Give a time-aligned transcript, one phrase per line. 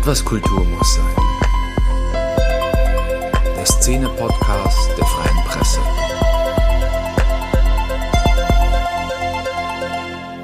[0.00, 1.14] Etwas Kultur muss sein.
[3.54, 5.80] Der Szene-Podcast der Freien Presse.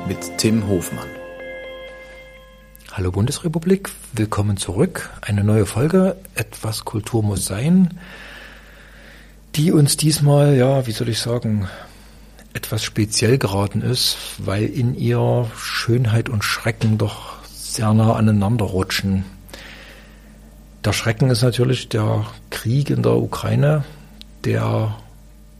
[0.06, 1.08] Mit Tim Hofmann.
[2.92, 5.08] Hallo Bundesrepublik, willkommen zurück.
[5.22, 7.98] Eine neue Folge, Etwas Kultur muss sein,
[9.54, 11.66] die uns diesmal, ja, wie soll ich sagen,
[12.52, 19.24] etwas speziell geraten ist, weil in ihr Schönheit und Schrecken doch sehr nah aneinander rutschen.
[20.86, 23.82] Der Schrecken ist natürlich der Krieg in der Ukraine,
[24.44, 24.96] der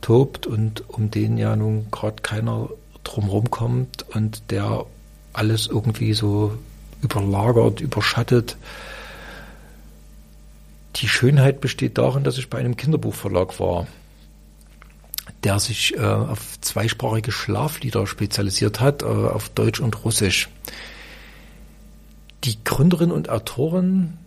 [0.00, 2.68] tobt und um den ja nun gerade keiner
[3.02, 4.86] drumherum kommt und der
[5.32, 6.56] alles irgendwie so
[7.02, 8.56] überlagert, überschattet.
[10.94, 13.88] Die Schönheit besteht darin, dass ich bei einem Kinderbuchverlag war,
[15.42, 20.48] der sich äh, auf zweisprachige Schlaflieder spezialisiert hat, äh, auf Deutsch und Russisch.
[22.44, 24.18] Die Gründerin und Autorin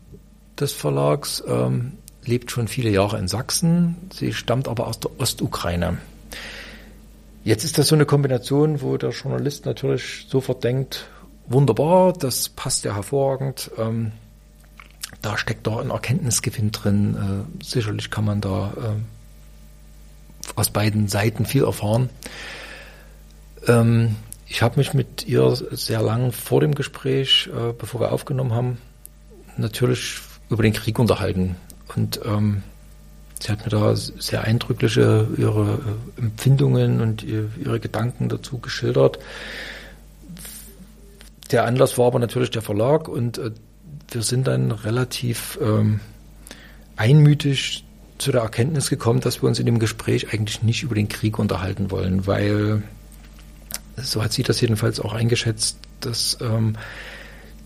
[0.62, 1.94] des Verlags ähm,
[2.26, 3.96] lebt schon viele Jahre in Sachsen.
[4.14, 5.98] Sie stammt aber aus der Ostukraine.
[7.44, 11.08] Jetzt ist das so eine Kombination, wo der Journalist natürlich sofort denkt,
[11.48, 13.72] wunderbar, das passt ja hervorragend.
[13.78, 14.12] Ähm,
[15.22, 17.48] da steckt da ein Erkenntnisgewinn drin.
[17.62, 22.10] Äh, sicherlich kann man da äh, aus beiden Seiten viel erfahren.
[23.68, 28.54] Ähm, ich habe mich mit ihr sehr lang vor dem Gespräch, äh, bevor wir aufgenommen
[28.54, 28.78] haben,
[29.58, 30.20] natürlich
[30.50, 31.56] über den Krieg unterhalten.
[31.96, 32.64] Und ähm,
[33.40, 35.80] sie hat mir da sehr eindrückliche ihre
[36.18, 39.20] äh, Empfindungen und ihre Gedanken dazu geschildert.
[41.52, 43.52] Der Anlass war aber natürlich der Verlag und äh,
[44.12, 46.00] wir sind dann relativ ähm,
[46.96, 47.86] einmütig
[48.18, 51.40] zu der Erkenntnis gekommen, dass wir uns in dem Gespräch eigentlich nicht über den Krieg
[51.40, 52.84] unterhalten wollen, weil
[53.96, 56.76] so hat sie das jedenfalls auch eingeschätzt, dass ähm,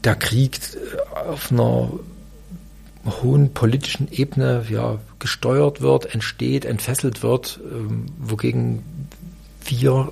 [0.04, 0.60] der Krieg
[1.28, 1.92] auf einer
[3.06, 8.84] hohen politischen Ebene ja gesteuert wird, entsteht, entfesselt wird, ähm, wogegen
[9.66, 10.12] wir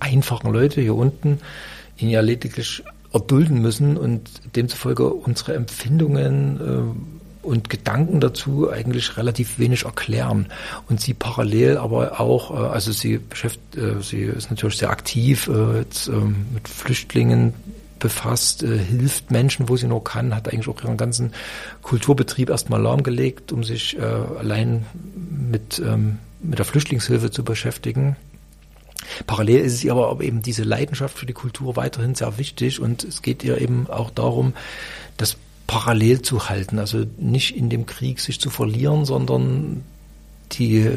[0.00, 1.38] einfachen Leute hier unten
[1.96, 9.58] ihn ja lediglich erdulden müssen und demzufolge unsere Empfindungen äh, und Gedanken dazu eigentlich relativ
[9.58, 10.46] wenig erklären
[10.88, 15.48] und sie parallel aber auch, äh, also sie beschäftigt, äh, sie ist natürlich sehr aktiv
[15.48, 17.52] äh, jetzt, ähm, mit Flüchtlingen
[18.02, 21.32] befasst, äh, hilft Menschen, wo sie nur kann, hat eigentlich auch ihren ganzen
[21.82, 28.16] Kulturbetrieb erstmal lahmgelegt, um sich äh, allein mit, ähm, mit der Flüchtlingshilfe zu beschäftigen.
[29.28, 33.04] Parallel ist es ihr aber eben diese Leidenschaft für die Kultur weiterhin sehr wichtig und
[33.04, 34.54] es geht ihr eben auch darum,
[35.16, 35.36] das
[35.68, 39.84] parallel zu halten, also nicht in dem Krieg sich zu verlieren, sondern
[40.52, 40.90] die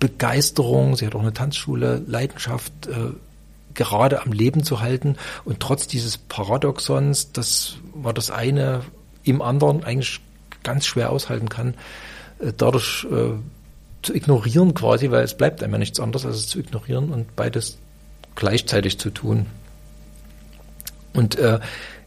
[0.00, 3.12] Begeisterung, sie hat auch eine Tanzschule, Leidenschaft äh,
[3.78, 8.82] gerade am Leben zu halten und trotz dieses Paradoxons, das war das eine
[9.22, 10.20] im anderen eigentlich
[10.64, 11.74] ganz schwer aushalten kann,
[12.40, 13.34] äh, dadurch äh,
[14.02, 17.34] zu ignorieren quasi, weil es bleibt einem ja nichts anderes, als es zu ignorieren und
[17.36, 17.78] beides
[18.34, 19.46] gleichzeitig zu tun.
[21.14, 21.60] Und äh,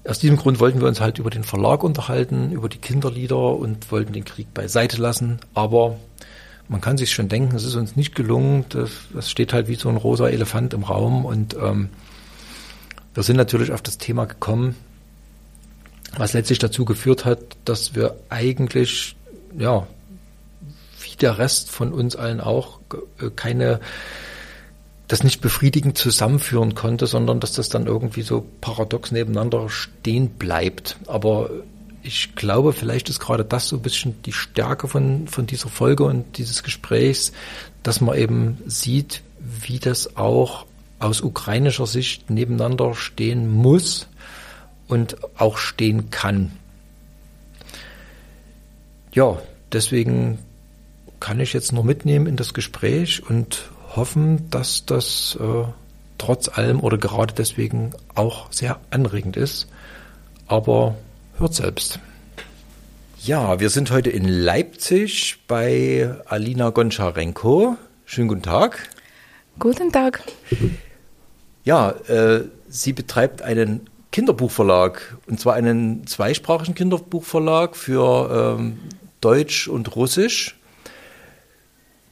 [0.08, 3.92] aus diesem Grund wollten wir uns halt über den Verlag unterhalten, über die Kinderlieder und
[3.92, 5.40] wollten den Krieg beiseite lassen.
[5.54, 5.98] Aber
[6.72, 8.66] man kann sich schon denken, es ist uns nicht gelungen.
[8.70, 11.26] Das, das steht halt wie so ein rosa Elefant im Raum.
[11.26, 11.90] Und ähm,
[13.14, 14.76] wir sind natürlich auf das Thema gekommen,
[16.18, 19.16] was letztlich dazu geführt hat, dass wir eigentlich
[19.58, 19.86] ja
[21.22, 22.80] der Rest von uns allen auch
[23.20, 23.80] äh, keine
[25.08, 30.96] das nicht befriedigend zusammenführen konnte, sondern dass das dann irgendwie so paradox nebeneinander stehen bleibt.
[31.06, 31.50] Aber
[32.04, 36.04] ich glaube, vielleicht ist gerade das so ein bisschen die Stärke von, von dieser Folge
[36.04, 37.32] und dieses Gesprächs,
[37.84, 40.66] dass man eben sieht, wie das auch
[41.00, 44.08] aus ukrainischer Sicht nebeneinander stehen muss
[44.88, 46.52] und auch stehen kann.
[49.14, 49.40] Ja,
[49.72, 50.40] deswegen
[51.20, 55.64] kann ich jetzt nur mitnehmen in das Gespräch und hoffen, dass das äh,
[56.18, 59.68] trotz allem oder gerade deswegen auch sehr anregend ist.
[60.48, 60.96] Aber
[61.40, 62.00] hört selbst.
[63.24, 67.78] Ja, wir sind heute in Leipzig bei Alina Goncharenko.
[68.06, 68.90] Schönen guten Tag.
[69.60, 70.24] Guten Tag.
[71.64, 78.80] Ja, äh, sie betreibt einen Kinderbuchverlag und zwar einen zweisprachigen Kinderbuchverlag für ähm,
[79.22, 80.58] Deutsch und Russisch.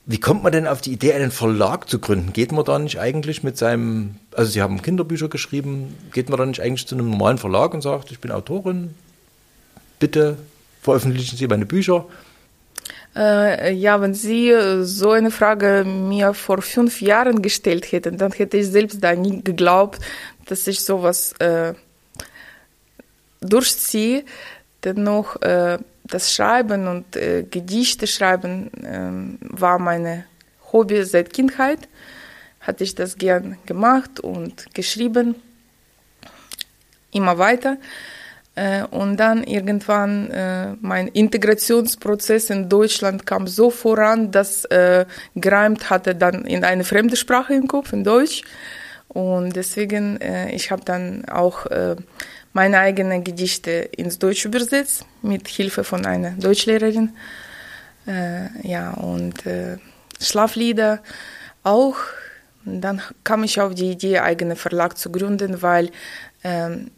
[0.06, 2.33] Wie kommt man denn auf die Idee, einen Verlag zu gründen?
[2.33, 6.45] Geht man da nicht eigentlich mit seinem, also Sie haben Kinderbücher geschrieben, geht man da
[6.45, 8.95] nicht eigentlich zu einem normalen Verlag und sagt, ich bin Autorin,
[10.00, 10.38] bitte
[10.81, 12.06] veröffentlichen Sie meine Bücher?
[13.16, 14.54] Äh, ja, wenn Sie
[14.84, 19.44] so eine Frage mir vor fünf Jahren gestellt hätten, dann hätte ich selbst da nie
[19.44, 20.00] geglaubt,
[20.46, 21.74] dass ich sowas äh,
[23.42, 24.24] durchziehe.
[24.84, 30.25] Dennoch, äh, das Schreiben und äh, Gedichte schreiben äh, war meine
[30.72, 31.88] Hobby seit Kindheit.
[32.62, 35.36] Hatte ich das gern gemacht und geschrieben.
[37.12, 37.78] Immer weiter.
[38.60, 45.06] Äh, und dann irgendwann äh, mein Integrationsprozess in Deutschland kam so voran, dass äh,
[45.40, 48.42] Greimt hatte dann in eine fremde Sprache im Kopf, in Deutsch.
[49.08, 51.96] Und deswegen, äh, ich habe dann auch äh,
[52.52, 57.14] meine eigenen Gedichte ins Deutsch übersetzt, mit Hilfe von einer Deutschlehrerin.
[58.08, 59.78] Äh, ja, und äh,
[60.20, 61.00] Schlaflieder
[61.64, 61.96] auch.
[62.66, 65.92] Und dann kam ich auf die Idee, eigenen Verlag zu gründen, weil
[66.44, 66.92] ähm,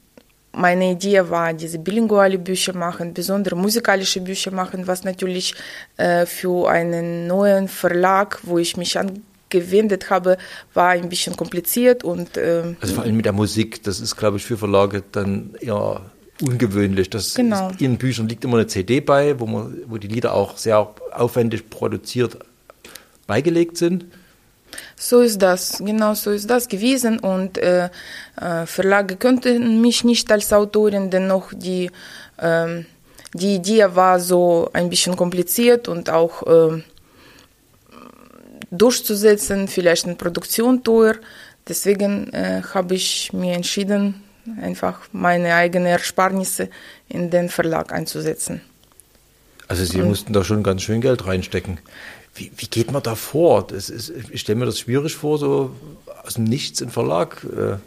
[0.53, 5.55] meine Idee war, diese bilinguale Bücher machen, besondere musikalische Bücher machen, was natürlich
[5.97, 10.37] äh, für einen neuen Verlag, wo ich mich angewendet habe,
[10.73, 14.37] war ein bisschen kompliziert und äh, also vor allem mit der Musik, das ist, glaube
[14.37, 16.01] ich, für Verlage dann eher
[16.41, 17.09] ungewöhnlich.
[17.09, 17.69] Das genau.
[17.69, 20.93] ist, in Büchern liegt immer eine CD bei, wo man, wo die Lieder auch sehr
[21.11, 22.37] aufwendig produziert
[23.27, 24.05] beigelegt sind.
[24.95, 27.19] So ist das, genau so ist das gewesen.
[27.19, 27.89] Und äh,
[28.39, 31.89] äh, Verlage könnten mich nicht als Autorin, dennoch die,
[32.37, 32.83] äh,
[33.33, 36.83] die Idee war so ein bisschen kompliziert und auch äh,
[38.71, 41.15] durchzusetzen, vielleicht in Produktion teuer.
[41.67, 44.23] Deswegen äh, habe ich mir entschieden,
[44.61, 46.69] einfach meine eigenen Ersparnisse
[47.09, 48.61] in den Verlag einzusetzen.
[49.67, 51.79] Also Sie und, mussten da schon ganz schön Geld reinstecken.
[52.33, 53.67] Wie, wie geht man da vor?
[53.67, 55.75] Das ist, ich stelle mir das schwierig vor, so
[56.23, 57.77] aus dem Nichts einen Verlag äh,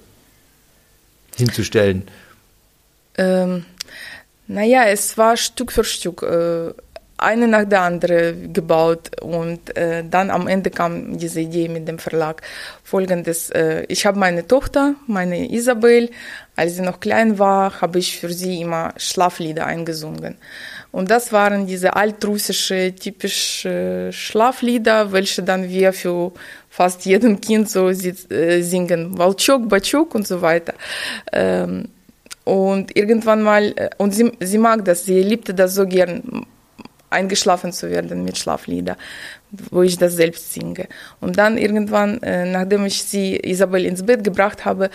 [1.37, 2.09] hinzustellen.
[3.17, 3.65] Ähm,
[4.47, 6.73] naja, es war Stück für Stück, äh,
[7.17, 11.99] eine nach der anderen gebaut und äh, dann am Ende kam diese Idee mit dem
[11.99, 12.43] Verlag.
[12.83, 16.11] Folgendes, äh, ich habe meine Tochter, meine Isabel,
[16.57, 20.37] als sie noch klein war, habe ich für sie immer Schlaflieder eingesungen.
[20.95, 26.31] Und das waren diese altrussische, typische Schlaflieder, welche dann wir für
[26.71, 29.19] fast jedem Kind so äh, singen.
[29.19, 30.75] Walchuk, Batschuk und so weiter.
[31.33, 31.89] Ähm,
[32.45, 36.47] und irgendwann mal, äh, und sie, sie mag das, sie liebte das so gern,
[37.11, 38.97] eingeschlafen zu werden mit Schlaflieder,
[39.73, 40.87] wo ich das selbst singe.
[41.21, 44.91] Und dann irgendwann, äh, nachdem ich sie Isabel ins Bett gebracht habe,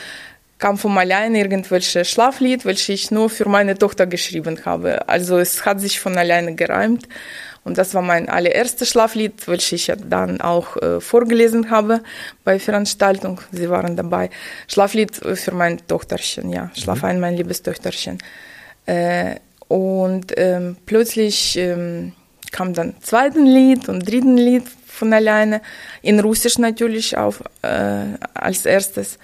[0.60, 5.08] kam von alleine irgendwelche Schlaflied, welche ich nur für meine Tochter geschrieben habe.
[5.08, 7.08] Also es hat sich von alleine gereimt.
[7.64, 12.02] Und das war mein allererstes Schlaflied, welches ich dann auch äh, vorgelesen habe
[12.44, 13.42] bei Veranstaltung.
[13.52, 14.30] Sie waren dabei.
[14.68, 16.72] Schlaflied für mein Tochterchen, ja.
[16.74, 18.18] Schlaf ein, mein liebes Töchterchen.
[18.86, 19.36] Äh,
[19.68, 22.14] und ähm, plötzlich ähm,
[22.52, 25.62] kam dann zweiten Lied und dritten Lied von alleine,
[26.02, 29.20] in Russisch natürlich auch äh, als erstes.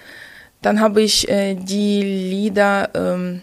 [0.66, 3.40] Dann habe ich äh, die Lieder ähm,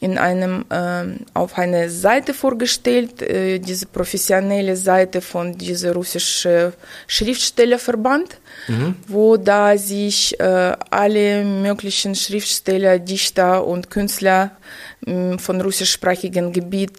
[0.00, 6.72] in einem ähm, auf eine Seite vorgestellt, äh, diese professionelle Seite von dieser russischen
[7.06, 8.96] Schriftstellerverband, mhm.
[9.06, 14.52] wo da sich äh, alle möglichen Schriftsteller, Dichter und Künstler
[15.04, 16.96] äh, von russischsprachigem Gebiet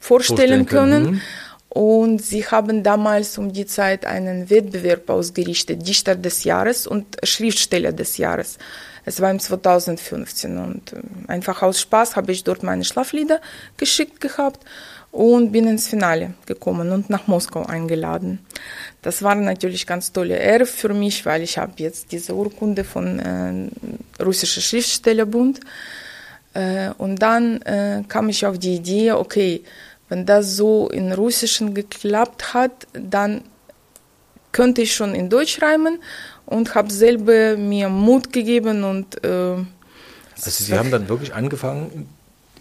[0.00, 1.04] vorstellen, vorstellen können.
[1.04, 1.22] können.
[1.70, 7.92] Und sie haben damals um die Zeit einen Wettbewerb ausgerichtet, Dichter des Jahres und Schriftsteller
[7.92, 8.58] des Jahres.
[9.04, 10.96] Es war im 2015 und äh,
[11.28, 13.40] einfach aus Spaß habe ich dort meine Schlaflieder
[13.76, 14.64] geschickt gehabt
[15.12, 18.40] und bin ins Finale gekommen und nach Moskau eingeladen.
[19.02, 23.18] Das war natürlich ganz tolle Ehre für mich, weil ich habe jetzt diese Urkunde von
[23.20, 25.60] äh, russischer Schriftstellerbund
[26.54, 29.62] äh, und dann äh, kam ich auf die Idee, okay,
[30.10, 33.42] wenn das so in Russischen geklappt hat, dann
[34.52, 36.00] könnte ich schon in Deutsch reimen
[36.46, 42.08] und habe selber mir Mut gegeben und äh, also Sie haben dann wirklich angefangen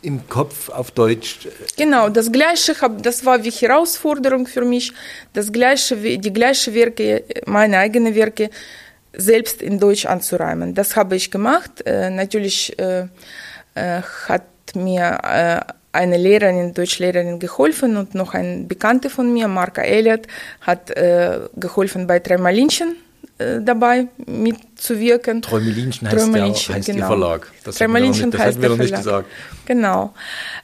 [0.01, 1.45] im Kopf auf Deutsch.
[1.45, 4.93] Äh, genau, das gleiche das war wie Herausforderung für mich,
[5.33, 8.49] das gleiche die gleiche Werke, meine eigenen Werke
[9.13, 10.75] selbst in Deutsch anzureimen.
[10.75, 11.81] Das habe ich gemacht.
[11.85, 13.07] Äh, natürlich äh,
[13.73, 19.81] äh hat mir äh, eine Lehrerin, Deutschlehrerin geholfen und noch ein Bekannter von mir, Marka
[19.81, 20.27] Elliott,
[20.61, 22.95] hat äh, geholfen bei Tremalinchen
[23.39, 25.41] äh, dabei mitzuwirken.
[25.41, 27.07] Träumelinchen heißt, Träumelinchen, der, heißt genau.
[27.07, 27.51] Verlag.
[27.63, 29.27] Das Träumelinchen das heißt noch nicht gesagt.
[29.65, 30.13] Genau.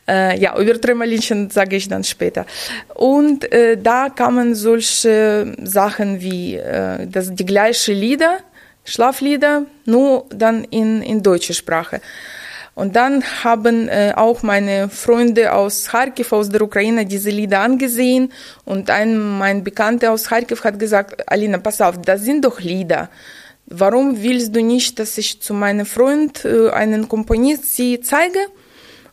[0.07, 2.45] Äh, ja, über Träumelinchen sage ich dann später.
[2.93, 8.39] Und äh, da kamen solche Sachen wie äh, das, die gleiche Lieder,
[8.83, 12.01] Schlaflieder, nur dann in, in deutscher Sprache.
[12.75, 18.33] Und dann haben äh, auch meine Freunde aus Kharkiv, aus der Ukraine, diese Lieder angesehen.
[18.65, 23.09] Und ein, mein Bekannter aus Kharkiv hat gesagt, Alina, pass auf, das sind doch Lieder.
[23.67, 28.39] Warum willst du nicht, dass ich zu meinem Freund äh, einen Komponist sie zeige?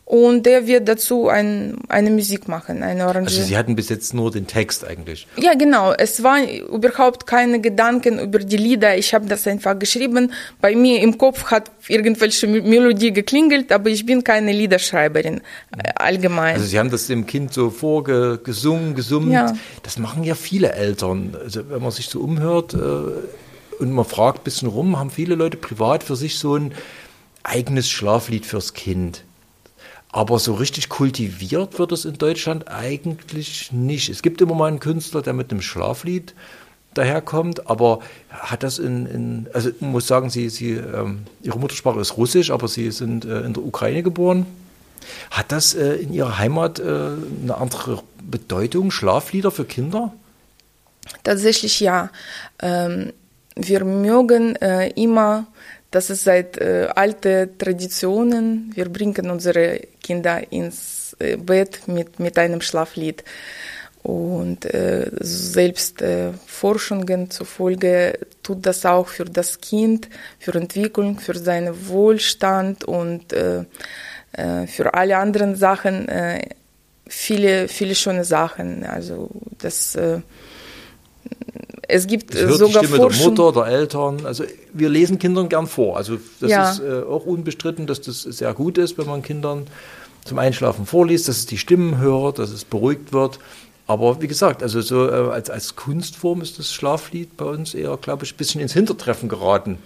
[0.05, 3.29] Und der wird dazu ein, eine Musik machen, eine Arrangement.
[3.29, 5.27] Also Sie hatten bis jetzt nur den Text eigentlich.
[5.37, 5.93] Ja, genau.
[5.93, 8.97] Es waren überhaupt keine Gedanken über die Lieder.
[8.97, 10.33] Ich habe das einfach geschrieben.
[10.59, 15.37] Bei mir im Kopf hat irgendwelche Melodie geklingelt, aber ich bin keine Liederschreiberin
[15.77, 16.55] äh, allgemein.
[16.55, 19.31] Also Sie haben das dem Kind so vorgesungen, gesummt.
[19.31, 19.53] Ja.
[19.83, 21.37] Das machen ja viele Eltern.
[21.41, 25.35] Also wenn man sich so umhört äh, und man fragt ein bisschen rum, haben viele
[25.35, 26.73] Leute privat für sich so ein
[27.43, 29.23] eigenes Schlaflied fürs Kind.
[30.13, 34.09] Aber so richtig kultiviert wird es in Deutschland eigentlich nicht.
[34.09, 36.35] Es gibt immer mal einen Künstler, der mit einem Schlaflied
[36.93, 41.99] daherkommt, aber hat das in, in also ich muss sagen, Sie, Sie, ähm, Ihre Muttersprache
[41.99, 44.45] ist Russisch, aber Sie sind äh, in der Ukraine geboren.
[45.31, 50.13] Hat das äh, in Ihrer Heimat äh, eine andere Bedeutung, Schlaflieder für Kinder?
[51.23, 52.11] Tatsächlich ja.
[52.59, 53.13] Ähm,
[53.55, 55.47] wir mögen äh, immer
[55.93, 58.71] das ist seit äh, alte Traditionen.
[58.73, 63.23] Wir bringen unsere Kinder ins äh, Bett mit, mit einem Schlaflied.
[64.01, 70.09] Und äh, selbst äh, Forschungen zufolge tut das auch für das Kind,
[70.39, 73.63] für Entwicklung, für seinen Wohlstand und äh,
[74.33, 76.49] äh, für alle anderen Sachen äh,
[77.07, 78.83] viele, viele schöne Sachen.
[78.83, 80.21] Also das äh,
[81.87, 83.35] es gibt Es hört sogar die Stimme der Forschung.
[83.35, 84.25] Mutter, der Eltern.
[84.25, 85.97] Also wir lesen Kindern gern vor.
[85.97, 86.71] Also das Ja.
[86.71, 89.67] ist äh, auch unbestritten, dass das sehr gut ist, wenn man Kindern
[90.25, 93.39] zum Einschlafen vorliest, dass es die Stimmen hört, dass es beruhigt wird.
[93.85, 97.97] Aber wie gesagt, also so äh, als, als Kunstform ist das Schlaflied bei uns eher,
[97.97, 99.77] glaube ich, ein bisschen ins Hintertreffen geraten.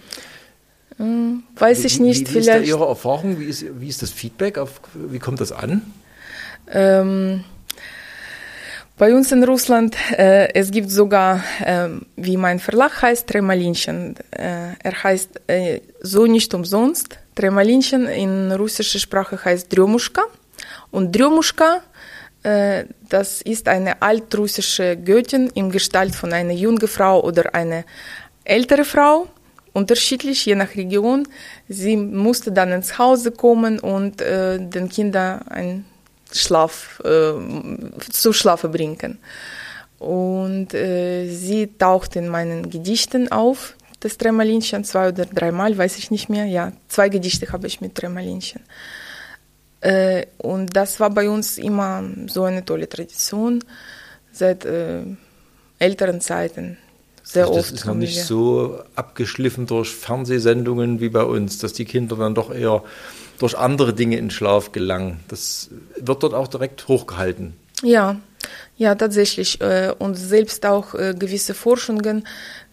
[1.56, 2.68] Weiß ich nicht, wie, wie ist da vielleicht.
[2.68, 3.38] Ihre Erfahrung?
[3.38, 4.58] Wie ist, wie ist das Feedback?
[4.58, 5.82] Auf, wie kommt das an?
[6.70, 7.44] Ähm,
[8.98, 14.16] bei uns in Russland, äh, es gibt sogar, ähm, wie mein Verlag heißt, Tremalinchen.
[14.30, 17.18] Äh, er heißt äh, so nicht umsonst.
[17.34, 20.22] Tremalinchen in russischer Sprache heißt Drömuschka.
[20.90, 21.82] Und Drömuschka,
[22.42, 27.84] äh, das ist eine altrussische Göttin in Gestalt von einer jungen Frau oder einer
[28.44, 29.28] ältere Frau.
[29.72, 31.28] Unterschiedlich, je nach Region.
[31.68, 35.84] Sie musste dann ins Hause kommen und äh, den Kindern ein
[36.32, 37.32] Schlaf, äh,
[38.10, 39.18] zu Schlafen bringen.
[39.98, 46.10] Und äh, sie taucht in meinen Gedichten auf, das Tremalinchen, zwei oder dreimal, weiß ich
[46.10, 46.44] nicht mehr.
[46.44, 48.62] Ja, zwei Gedichte habe ich mit Tremalinchen.
[49.80, 53.64] Äh, und das war bei uns immer so eine tolle Tradition,
[54.32, 55.02] seit äh,
[55.78, 56.78] älteren Zeiten.
[57.22, 57.72] Sehr Also oft.
[57.72, 62.34] das ist noch nicht so abgeschliffen durch Fernsehsendungen wie bei uns, dass die Kinder dann
[62.34, 62.82] doch eher
[63.38, 65.20] durch andere Dinge in Schlaf gelangen.
[65.28, 67.54] Das wird dort auch direkt hochgehalten.
[67.82, 68.16] Ja,
[68.76, 69.60] ja, tatsächlich.
[69.60, 72.26] Äh, Und selbst auch äh, gewisse Forschungen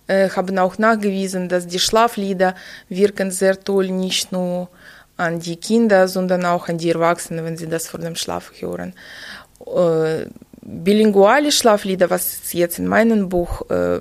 [0.08, 2.56] äh, haben auch nachgewiesen, dass die Schlaflieder
[2.90, 4.70] wirken sehr toll nicht nur
[5.18, 8.94] an die Kinder, sondern auch an die Erwachsenen, wenn sie das vor dem Schlaf hören.
[9.66, 10.28] Äh,
[10.68, 14.00] Bilinguale Schlaflieder, was jetzt in meinem Buch äh,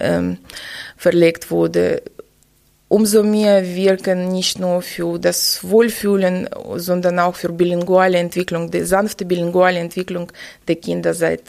[0.00, 0.38] ähm,
[0.96, 2.02] verlegt wurde,
[2.92, 6.46] umso mehr wirken nicht nur für das Wohlfühlen,
[6.76, 10.30] sondern auch für bilinguale Entwicklung, die sanfte bilinguale Entwicklung
[10.68, 11.42] der Kinder seit,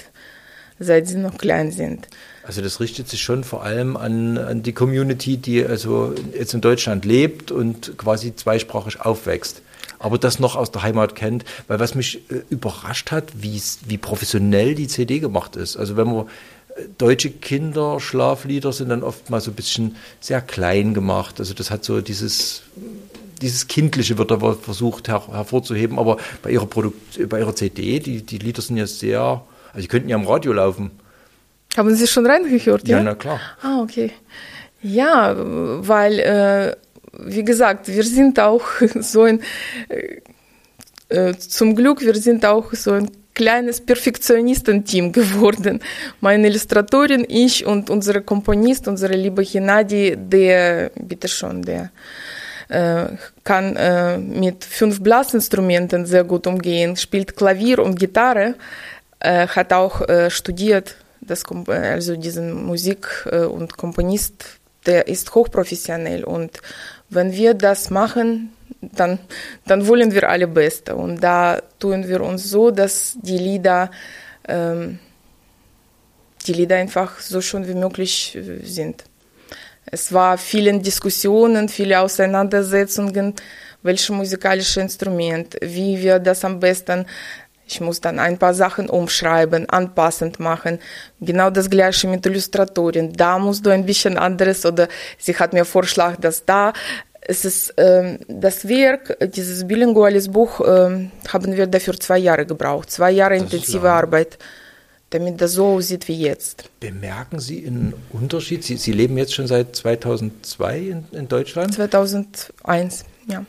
[0.80, 2.08] seit sie noch klein sind.
[2.44, 6.62] Also das richtet sich schon vor allem an, an die Community, die also jetzt in
[6.62, 9.62] Deutschland lebt und quasi zweisprachig aufwächst.
[10.00, 14.76] Aber das noch aus der Heimat kennt, weil was mich äh, überrascht hat, wie professionell
[14.76, 15.76] die CD gemacht ist.
[15.76, 16.26] Also wenn man
[16.98, 21.40] deutsche Kinderschlaflieder sind dann oft mal so ein bisschen sehr klein gemacht.
[21.40, 22.64] Also das hat so dieses
[23.44, 28.24] dieses Kindliche wird aber versucht her, hervorzuheben, aber bei ihrer Produkt, bei ihrer CD, die,
[28.24, 30.92] die Lieder sind ja sehr, also die könnten ja im Radio laufen.
[31.76, 32.88] Haben Sie schon reingehört?
[32.88, 33.40] Ja, Ja, na klar.
[33.62, 34.12] Ah, okay.
[34.82, 36.76] Ja, weil, äh,
[37.20, 38.64] wie gesagt, wir sind auch
[39.00, 39.42] so ein,
[39.90, 40.22] äh,
[41.10, 45.80] äh, zum Glück, wir sind auch so ein kleines Perfektionistenteam geworden.
[46.22, 51.92] Meine Illustratorin, ich und unsere Komponist, unsere liebe Gennady, der, bitteschön, der
[52.70, 53.06] äh,
[53.44, 58.56] kann äh, mit fünf Blasinstrumenten sehr gut umgehen, spielt Klavier und Gitarre,
[59.20, 66.24] äh, hat auch äh, studiert, das, also diesen Musik- äh, und Komponist, der ist hochprofessionell
[66.24, 66.60] und
[67.10, 68.52] wenn wir das machen,
[68.94, 69.20] dann,
[69.66, 73.92] dann wollen wir alle Beste und da tun wir uns so, dass die Lieder
[74.48, 75.00] ähm,
[76.48, 79.04] die Lieder einfach so schön wie möglich äh, sind.
[79.86, 83.34] Es war vielen Diskussionen, viele Auseinandersetzungen,
[83.82, 87.06] welches musikalische Instrument, wie wir das am besten.
[87.68, 90.80] Ich muss dann ein paar Sachen umschreiben, anpassend machen.
[91.22, 93.14] Genau das gleiche mit Illustratorin.
[93.14, 94.88] Da musst du ein bisschen anderes oder
[95.18, 96.74] sie hat mir Vorschlag, dass da
[97.26, 102.92] es ist ähm, das Werk, dieses bilinguales Buch, ähm, haben wir dafür zwei Jahre gebraucht.
[102.92, 103.90] Zwei Jahre Das intensive.
[103.90, 104.38] Arbeit,
[105.10, 106.70] damit das so aussieht wie jetzt.
[106.80, 108.64] Bemerken Sie einen Unterschied?
[108.64, 111.74] Sie, Sie leben jetzt schon seit 2002 in, in Deutschland.
[111.74, 113.46] 2001, ja.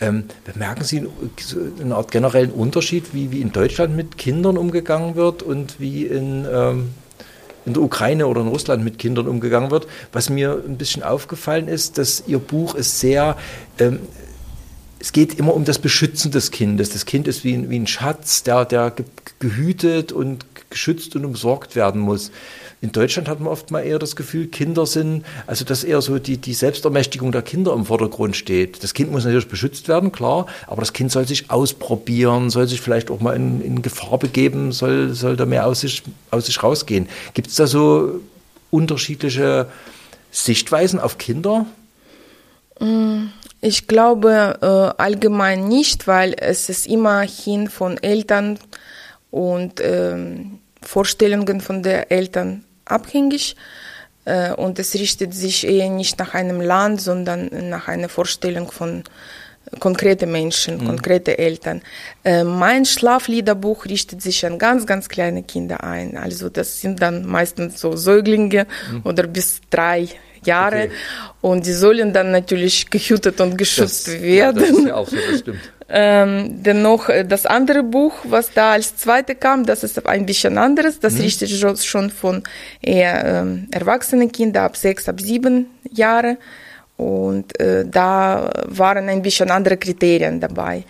[0.00, 1.08] Ähm, bemerken Sie
[1.80, 6.46] eine Art generellen Unterschied, wie, wie in Deutschland mit Kindern umgegangen wird und wie in,
[6.50, 6.90] ähm,
[7.68, 9.86] in der Ukraine oder in Russland mit Kindern umgegangen wird?
[10.12, 13.36] Was mir ein bisschen aufgefallen ist, dass Ihr Buch ist sehr,
[13.78, 14.00] ähm,
[15.00, 16.90] es geht immer um das Beschützen des Kindes.
[16.90, 19.06] Das Kind ist wie ein, wie ein Schatz, der, der ge-
[19.38, 22.30] gehütet und geschützt und umsorgt werden muss.
[22.80, 26.18] In Deutschland hat man oft mal eher das Gefühl, Kinder sind, also dass eher so
[26.18, 28.82] die, die Selbstermächtigung der Kinder im Vordergrund steht.
[28.84, 32.80] Das Kind muss natürlich beschützt werden, klar, aber das Kind soll sich ausprobieren, soll sich
[32.80, 36.62] vielleicht auch mal in, in Gefahr begeben, soll, soll da mehr aus sich, aus sich
[36.62, 37.08] rausgehen.
[37.34, 38.20] Gibt es da so
[38.70, 39.66] unterschiedliche
[40.30, 41.66] Sichtweisen auf Kinder?
[43.60, 48.58] Ich glaube äh, allgemein nicht, weil es ist immerhin von Eltern
[49.30, 53.56] und ähm, Vorstellungen von der Eltern abhängig.
[54.24, 59.02] Äh, und es richtet sich eher nicht nach einem Land, sondern nach einer Vorstellung von
[59.80, 61.82] konkreten Menschen, konkrete Eltern.
[62.24, 66.16] Äh, mein Schlafliederbuch richtet sich an ganz, ganz kleine Kinder ein.
[66.16, 68.66] Also das sind dann meistens so Säuglinge
[69.04, 70.08] oder bis drei
[70.44, 70.84] Jahre.
[70.84, 70.90] Okay.
[71.40, 74.60] Und die sollen dann natürlich gehütet und geschützt ja, werden.
[74.60, 75.60] das ist ja auch so, das stimmt.
[75.90, 80.58] Ähm, dennoch äh, das andere Buch, was da als zweite kam, das ist ein bisschen
[80.58, 81.00] anderes.
[81.00, 82.42] Das richtet sich schon von
[82.82, 86.36] eher ähm, erwachsenen Kindern ab sechs, ab sieben Jahre.
[86.98, 90.84] Und äh, da waren ein bisschen andere Kriterien dabei.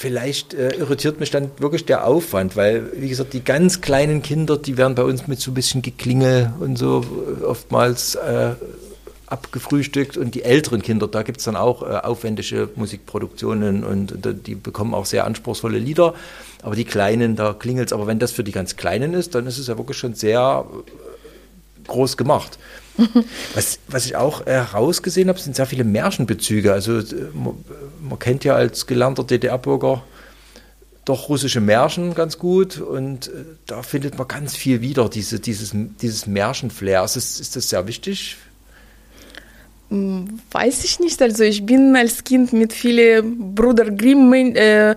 [0.00, 4.56] Vielleicht äh, irritiert mich dann wirklich der Aufwand, weil, wie gesagt, die ganz kleinen Kinder,
[4.56, 7.04] die werden bei uns mit so ein bisschen Geklinge und so
[7.38, 8.52] äh, oftmals äh,
[9.26, 14.32] abgefrühstückt und die älteren Kinder, da gibt es dann auch äh, aufwendige Musikproduktionen und, äh,
[14.32, 16.14] die bekommen auch sehr anspruchsvolle Lieder,
[16.62, 17.92] aber die Kleinen, da klingelt es.
[17.92, 20.64] Aber wenn das für die ganz Kleinen ist, dann ist es ja wirklich schon sehr
[20.66, 22.58] äh, groß gemacht.
[23.54, 26.72] Was, was ich auch äh, herausgesehen habe, sind sehr viele Märchenbezüge.
[26.72, 27.54] Also äh, man,
[28.00, 30.02] man kennt ja als gelernter DDR-Bürger
[31.04, 33.30] doch russische Märchen ganz gut und äh,
[33.66, 37.02] da findet man ganz viel wieder, diese, dieses, dieses Märchenflair.
[37.04, 38.36] Ist, das- ist das sehr wichtig?
[40.52, 41.20] Weiß ich nicht.
[41.20, 44.94] Also ich bin als Kind mit vielen Bruder Grimm äh,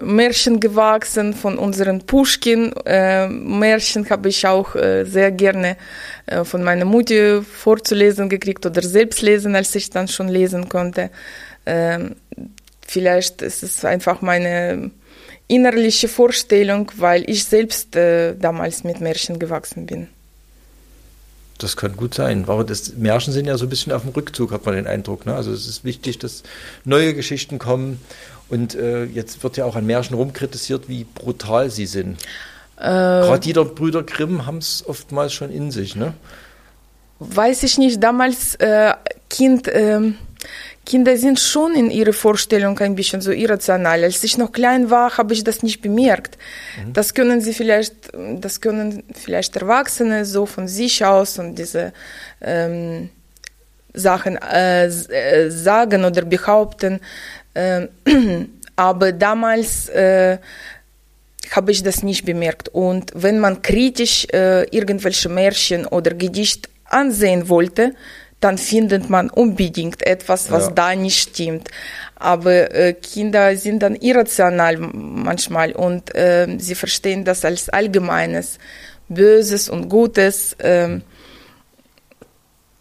[0.00, 5.76] Märchen gewachsen, von unseren Pushkin äh, Märchen habe ich auch äh, sehr gerne äh,
[6.44, 11.10] von meiner Mutter vorzulesen gekriegt oder selbst lesen, als ich dann schon lesen konnte.
[11.64, 12.16] Ähm,
[12.86, 14.90] vielleicht ist es einfach meine
[15.48, 20.08] innerliche Vorstellung, weil ich selbst äh, damals mit Märchen gewachsen bin.
[21.58, 22.44] Das kann gut sein.
[22.48, 25.26] Aber das Märchen sind ja so ein bisschen auf dem Rückzug, hat man den Eindruck.
[25.26, 25.34] Ne?
[25.34, 26.42] Also es ist wichtig, dass
[26.84, 28.00] neue Geschichten kommen.
[28.48, 32.18] Und äh, jetzt wird ja auch an Märchen rumkritisiert, wie brutal sie sind.
[32.76, 35.96] Gerade die der Brüder Grimm haben es oftmals schon in sich.
[35.96, 36.14] Ne?
[37.18, 38.92] weiß ich nicht, damals äh,
[39.30, 40.16] Kind, ähm,
[40.84, 44.04] Kinder sind schon in ihrer Vorstellung ein bisschen so irrational.
[44.04, 46.38] Als ich noch klein war, habe ich das nicht bemerkt.
[46.92, 47.94] Das können sie vielleicht,
[48.40, 51.92] das können vielleicht Erwachsene so von sich aus und diese
[52.40, 53.10] ähm,
[53.94, 57.00] Sachen äh, äh, sagen oder behaupten.
[57.56, 57.88] Ähm,
[58.76, 60.38] aber damals äh,
[61.54, 62.68] habe ich das nicht bemerkt.
[62.70, 67.94] Und wenn man kritisch äh, irgendwelche Märchen oder Gedicht ansehen wollte,
[68.40, 70.72] dann findet man unbedingt etwas, was Ja.
[70.72, 71.70] da nicht stimmt.
[72.16, 78.58] Aber äh, Kinder sind dann irrational manchmal und äh, sie verstehen das als allgemeines
[79.08, 81.02] Böses und Gutes, ähm,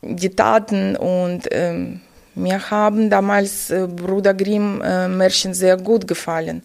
[0.02, 2.02] die Taten und ähm,
[2.36, 6.64] mir haben damals äh, Bruder Grimm äh, Märchen sehr gut gefallen.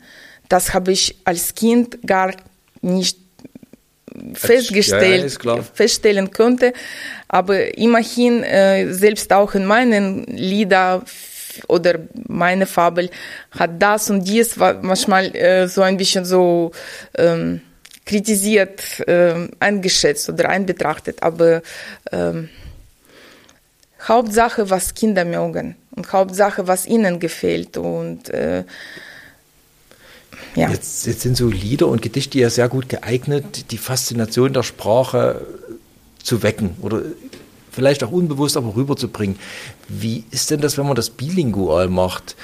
[0.50, 2.34] Das habe ich als Kind gar
[2.82, 3.16] nicht
[4.34, 6.72] festgestellt, ja, feststellen konnte.
[7.28, 11.02] Aber immerhin, äh, selbst auch in meinen Lieder
[11.68, 13.10] oder meine Fabel
[13.52, 16.72] hat das und dies manchmal äh, so ein bisschen so
[17.16, 17.60] ähm,
[18.04, 21.22] kritisiert, ähm, eingeschätzt oder einbetrachtet.
[21.22, 21.62] Aber
[22.10, 22.48] ähm,
[24.02, 28.64] Hauptsache, was Kinder mögen und Hauptsache, was ihnen gefällt und äh,
[30.54, 30.70] ja.
[30.70, 35.46] Jetzt, jetzt sind so Lieder und Gedichte ja sehr gut geeignet, die Faszination der Sprache
[36.22, 37.02] zu wecken oder
[37.70, 39.38] vielleicht auch unbewusst aber rüberzubringen.
[39.88, 42.36] Wie ist denn das, wenn man das bilingual macht?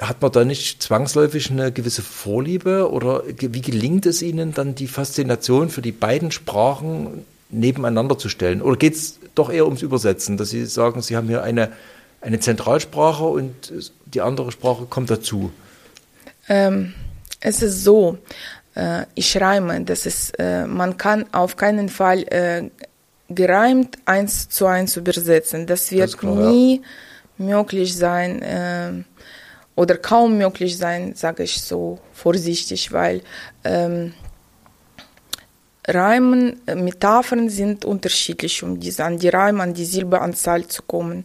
[0.00, 4.88] Hat man da nicht zwangsläufig eine gewisse Vorliebe oder wie gelingt es Ihnen dann die
[4.88, 8.60] Faszination für die beiden Sprachen nebeneinander zu stellen?
[8.60, 11.70] Oder geht es doch eher ums Übersetzen, dass Sie sagen, Sie haben hier eine,
[12.20, 13.72] eine Zentralsprache und
[14.06, 15.52] die andere Sprache kommt dazu?
[16.48, 16.92] Ähm,
[17.44, 18.18] es ist so,
[18.74, 22.70] äh, ich reime, das ist, äh, man kann auf keinen Fall äh,
[23.28, 25.66] gereimt eins zu eins übersetzen.
[25.66, 26.80] Das wird klar, nie
[27.38, 27.44] ja.
[27.44, 28.92] möglich sein äh,
[29.76, 33.20] oder kaum möglich sein, sage ich so vorsichtig, weil
[33.62, 34.14] ähm,
[35.86, 41.24] Reimen, äh, Metaphern sind unterschiedlich, um diese, an die Reime, an die Silberanzahl zu kommen.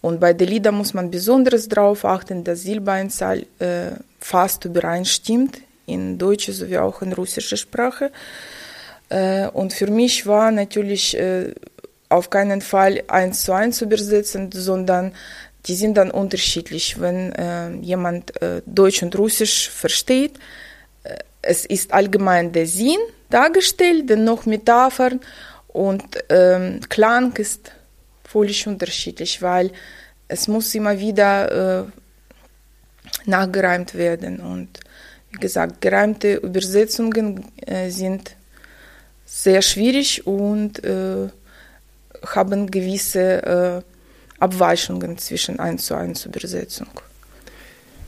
[0.00, 6.18] Und bei den Liedern muss man besonders darauf achten, dass Silberanzahl äh, fast übereinstimmt, in
[6.18, 8.10] deutscher sowie auch in russischer Sprache.
[9.08, 11.52] Äh, und für mich war natürlich äh,
[12.08, 15.12] auf keinen Fall eins zu eins übersetzen, sondern
[15.66, 17.00] die sind dann unterschiedlich.
[17.00, 20.34] Wenn äh, jemand äh, Deutsch und Russisch versteht,
[21.04, 22.98] äh, es ist allgemein der Sinn
[23.30, 25.20] dargestellt, dennoch Metaphern
[25.68, 27.72] und ähm, Klang ist
[28.35, 29.71] völlig unterschiedlich, weil
[30.27, 31.85] es muss immer wieder äh,
[33.25, 34.79] nachgereimt werden und
[35.31, 38.35] wie gesagt, gereimte Übersetzungen äh, sind
[39.25, 41.29] sehr schwierig und äh,
[42.25, 46.87] haben gewisse äh, Abweichungen zwischen 1 zu 1 Übersetzung.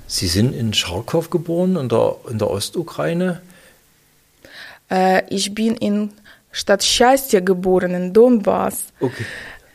[0.08, 3.42] Sie sind in Charkow geboren, in der, in der Ostukraine?
[4.92, 6.12] Äh, ich bin in
[6.52, 8.86] Stadt Счастье geboren, in Donbass.
[9.00, 9.26] Okay.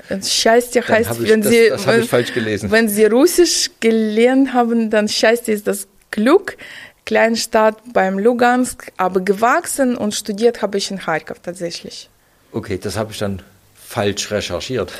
[0.09, 5.67] Scheiße heißt, wenn das, sie das wenn, wenn sie Russisch gelernt haben, dann Scheiße ist
[5.67, 6.57] das Glück.
[7.05, 12.09] Kleinstadt beim Lugansk, aber gewachsen und studiert habe ich in Kharkov tatsächlich.
[12.53, 13.41] Okay, das habe ich dann
[13.75, 14.93] falsch recherchiert.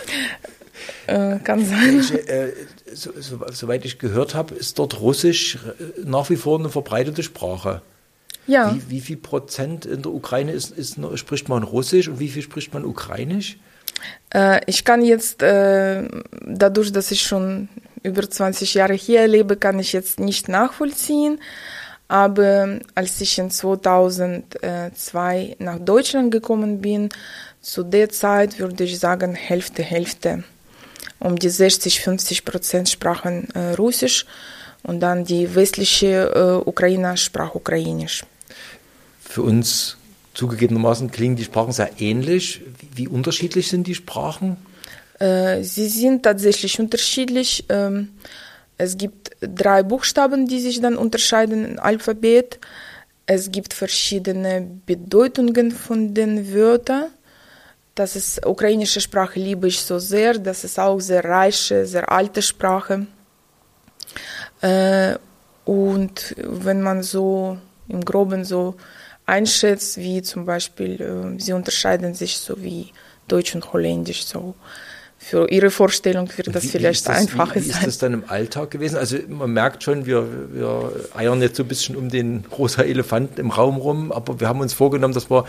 [1.08, 2.00] Äh, kann sein.
[2.02, 2.52] Ich, äh,
[2.94, 7.24] so, so, soweit ich gehört habe, ist dort Russisch äh, nach wie vor eine verbreitete
[7.24, 7.82] Sprache.
[8.48, 8.76] Ja.
[8.76, 12.42] Wie, wie viel Prozent in der Ukraine ist, ist, spricht man Russisch und wie viel
[12.42, 13.58] spricht man Ukrainisch?
[14.34, 16.04] Äh, ich kann jetzt, äh,
[16.42, 17.70] dadurch, dass ich schon
[18.04, 21.40] über 20 Jahre hier lebe, kann ich jetzt nicht nachvollziehen.
[22.08, 27.10] Aber als ich in 2002 nach Deutschland gekommen bin,
[27.62, 30.44] zu der Zeit würde ich sagen Hälfte, Hälfte.
[31.20, 34.26] Um die 60, 50 Prozent sprachen äh, Russisch
[34.84, 38.26] und dann die westliche äh, Ukrainer sprach Ukrainisch.
[39.22, 39.96] Für uns
[40.34, 42.62] zugegebenermaßen klingen die Sprachen sehr ähnlich.
[42.80, 44.58] Wie, wie unterschiedlich sind die Sprachen?
[45.20, 47.66] Äh, sie sind tatsächlich unterschiedlich.
[47.70, 48.10] Ähm,
[48.78, 52.60] es gibt drei Buchstaben, die sich dann unterscheiden im Alphabet.
[53.26, 57.06] Es gibt verschiedene Bedeutungen von den Wörtern.
[57.96, 60.40] Das ist ukrainische Sprache liebe ich so sehr.
[60.40, 63.06] Das ist auch sehr reiche, sehr alte Sprache.
[64.62, 65.16] Äh,
[65.66, 68.76] und wenn man so im Groben so
[69.26, 72.92] einschätzt, wie zum Beispiel, äh, sie unterscheiden sich so wie
[73.28, 74.56] Deutsch und Holländisch so
[75.24, 77.64] für Ihre Vorstellung wird das vielleicht das, einfacher sein.
[77.64, 78.98] Wie ist das dann im Alltag gewesen?
[78.98, 83.40] Also man merkt schon, wir, wir eiern jetzt so ein bisschen um den rosa Elefanten
[83.40, 85.46] im Raum rum, aber wir haben uns vorgenommen, dass wir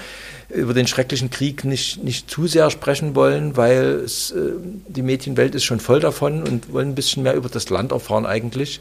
[0.48, 4.52] über den schrecklichen Krieg nicht, nicht zu sehr sprechen wollen, weil es, äh,
[4.86, 8.26] die Medienwelt ist schon voll davon und wollen ein bisschen mehr über das Land erfahren
[8.26, 8.80] eigentlich.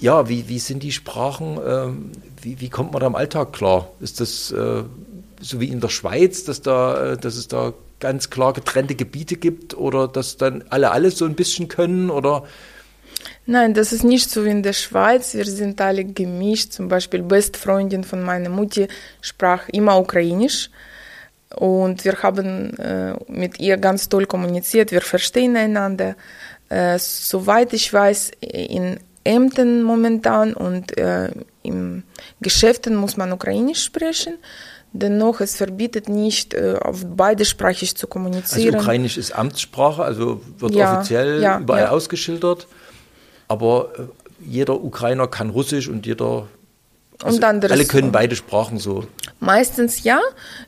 [0.00, 1.58] Ja, wie, wie sind die Sprachen?
[1.66, 3.88] Ähm, wie, wie kommt man da im Alltag klar?
[4.00, 4.82] Ist das äh,
[5.40, 9.36] so wie in der Schweiz, dass, da, äh, dass es da ganz klar getrennte Gebiete
[9.36, 12.44] gibt oder dass dann alle alles so ein bisschen können oder?
[13.46, 15.34] Nein, das ist nicht so wie in der Schweiz.
[15.34, 16.72] Wir sind alle gemischt.
[16.72, 18.88] Zum Beispiel Bestfreundin von meiner Mutti
[19.20, 20.70] sprach immer Ukrainisch.
[21.54, 24.90] Und wir haben äh, mit ihr ganz toll kommuniziert.
[24.90, 26.16] Wir verstehen einander.
[26.68, 31.30] Äh, soweit ich weiß, in Ämtern momentan und äh,
[31.62, 32.04] in
[32.40, 34.34] Geschäften muss man Ukrainisch sprechen.
[34.92, 38.74] Dennoch, es verbietet nicht, äh, auf beidesprachig zu kommunizieren.
[38.74, 41.90] Also Ukrainisch ist Amtssprache, also wird ja, offiziell ja, überall ja.
[41.90, 42.66] ausgeschildert.
[43.48, 44.02] Aber äh,
[44.46, 46.46] jeder Ukrainer kann Russisch und jeder
[47.22, 49.06] also alle können beide Sprachen so.
[49.40, 50.20] Meistens ja.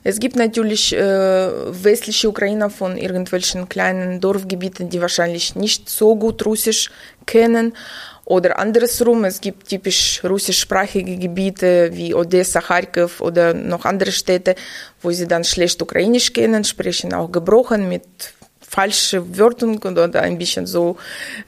[0.03, 6.43] Es gibt natürlich äh, westliche Ukrainer von irgendwelchen kleinen Dorfgebieten, die wahrscheinlich nicht so gut
[6.45, 6.89] Russisch
[7.27, 7.73] kennen.
[8.29, 14.53] Oder andersrum, es gibt typisch russischsprachige Gebiete wie Odessa, Kharkiv oder noch andere Städte,
[15.01, 18.03] wo sie dann schlecht Ukrainisch kennen, sprechen auch gebrochen mit
[18.59, 20.97] falschen Wörtern oder ein bisschen so,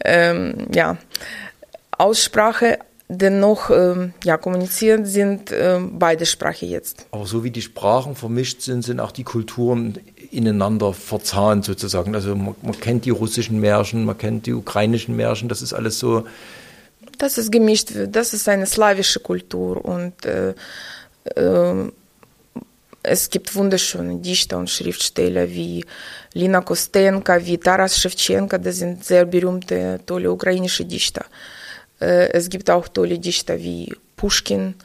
[0.04, 0.98] ähm, ja,
[2.00, 2.80] Aussprache.
[3.14, 7.06] Dennoch, ähm, ja, kommunizieren sind ähm, beide Sprachen jetzt.
[7.12, 10.00] Aber so wie die Sprachen vermischt sind, sind auch die Kulturen
[10.32, 12.16] ineinander verzahnt sozusagen.
[12.16, 16.00] Also man, man kennt die russischen Märchen, man kennt die ukrainischen Märchen, das ist alles
[16.00, 16.24] so
[17.22, 20.54] das ist gemischt, das ist eine slawische Kultur und äh,
[21.36, 21.92] äh,
[23.04, 25.86] es gibt wunderschöne Dichter und Schriftsteller wie
[26.34, 31.26] Lina Kostenka, wie Taras Shevchenko, das sind sehr berühmte, tolle ukrainische Dichter.
[32.00, 34.76] Äh, es gibt auch tolle Dichter wie Pushkin,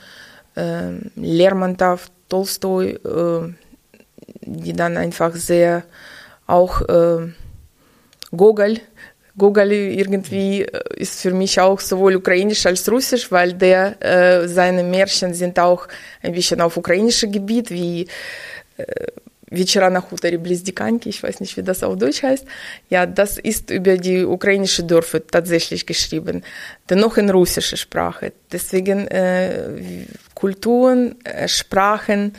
[0.57, 3.55] äh, Lermontov, Tolstoi, äh,
[4.43, 5.85] die dann einfach sehr
[6.47, 7.33] auch äh,
[8.31, 8.81] Gogol,
[9.38, 14.84] Gogol irgendwie äh, ist für mich auch sowohl ukrainisch als russisch, weil der, äh, seine
[14.84, 15.88] Märchen sind auch
[16.22, 18.08] ein bisschen auf ukrainische Gebiet, wie
[18.78, 18.84] äh,
[19.52, 22.46] Вечера на хуторе близ Диканьки, ich weiß nicht, wie das auf Deutsch heißt.
[22.90, 26.44] Ja, das ist über die ukrainische Dörfer tatsächlich geschrieben,
[26.90, 28.32] dennoch in russischer Sprache.
[28.50, 30.06] Deswegen äh,
[30.36, 32.34] Kulturen, äh, Sprachen,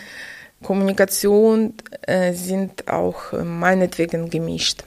[0.63, 1.75] Kommunikation
[2.07, 4.83] äh, sind auch äh, meinetwegen gemischt.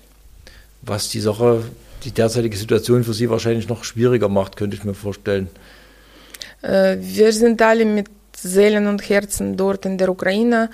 [0.82, 1.64] Was die Sache,
[2.05, 5.49] die derzeitige Situation für Sie wahrscheinlich noch schwieriger macht, könnte ich mir vorstellen.
[6.63, 10.71] Äh, wir sind alle mit Seelen und Herzen dort in der Ukraine.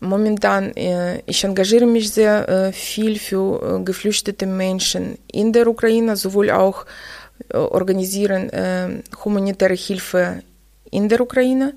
[0.00, 6.50] Momentan, äh, ich engagiere mich sehr äh, viel für geflüchtete Menschen in der Ukraine, sowohl
[6.50, 6.84] auch
[7.52, 10.42] organisieren humanitäre Hilfe
[10.92, 11.74] in der Ukraine.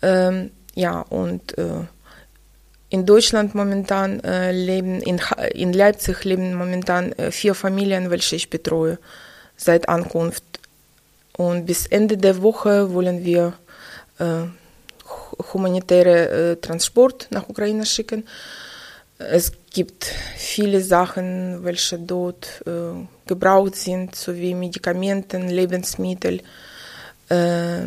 [0.00, 1.56] Ähm, ja, und
[2.96, 4.20] in Deutschland momentan
[4.52, 5.20] leben, in,
[5.54, 8.98] in Leipzig leben momentan vier Familien, welche ich betreue
[9.56, 10.44] seit Ankunft.
[11.36, 13.52] Und bis Ende der Woche wollen wir
[15.52, 18.24] humanitäre äh, Transport nach Ukraine schicken.
[19.18, 20.04] Es gibt
[20.36, 26.42] viele Sachen, welche dort äh, gebraucht sind, sowie Medikamenten, Lebensmittel,
[27.28, 27.86] äh,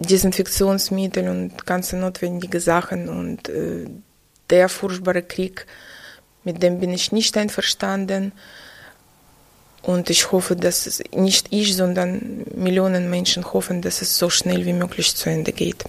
[0.00, 3.08] Desinfektionsmittel und ganze notwendige Sachen.
[3.08, 3.86] Und äh,
[4.50, 5.66] der furchtbare Krieg,
[6.44, 8.32] mit dem bin ich nicht einverstanden.
[9.82, 14.72] Und ich hoffe, dass nicht ich, sondern Millionen Menschen hoffen, dass es so schnell wie
[14.72, 15.84] möglich zu Ende geht.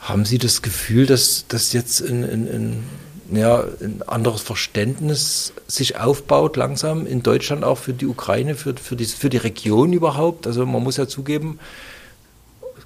[0.00, 2.84] Haben Sie das Gefühl, dass das jetzt ein, ein, ein,
[3.36, 8.96] ja, ein anderes Verständnis sich aufbaut, langsam in Deutschland auch für die Ukraine, für, für,
[8.96, 10.46] die, für die Region überhaupt?
[10.46, 11.58] Also man muss ja zugeben,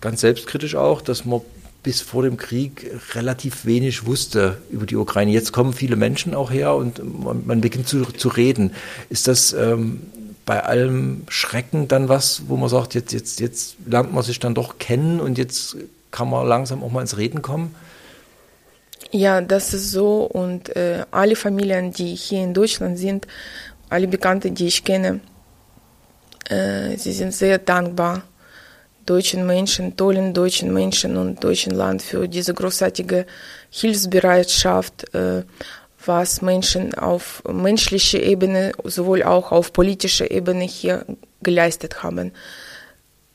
[0.01, 1.41] ganz selbstkritisch auch, dass man
[1.89, 5.31] bis vor dem Krieg relativ wenig wusste über die Ukraine.
[5.31, 8.75] Jetzt kommen viele Menschen auch her und man, man beginnt zu, zu reden.
[9.09, 10.03] Ist das ähm,
[10.45, 14.55] bei allem Schrecken dann was, wo man sagt, jetzt, jetzt, jetzt lernt man sich dann
[14.55, 15.79] doch kennen und jetzt
[16.11, 17.75] kann man langsam auch mal ins Reden kommen?
[19.11, 20.25] Ja, das ist so.
[20.25, 23.27] Und äh, alle Familien, die hier in Deutschland sind,
[23.89, 25.21] alle Bekannte, die ich kenne,
[26.51, 28.25] äh, sie sind sehr dankbar
[29.09, 33.27] deutschen Menschen, tollen deutschen Menschen und deutschen Land für diese großartige
[33.71, 35.45] Hilfsbereitschaft, äh,
[36.05, 41.05] was Menschen auf menschlicher Ebene, sowohl auch auf politischer Ebene hier
[41.43, 42.33] geleistet haben.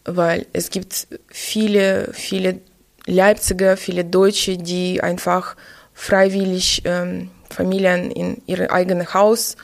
[0.05, 2.59] Weil es gibt viele, viele
[3.05, 5.55] Leipziger, viele Deutsche, die einfach
[5.93, 9.55] freiwillig ähm, Familien in ihr eigenes Haus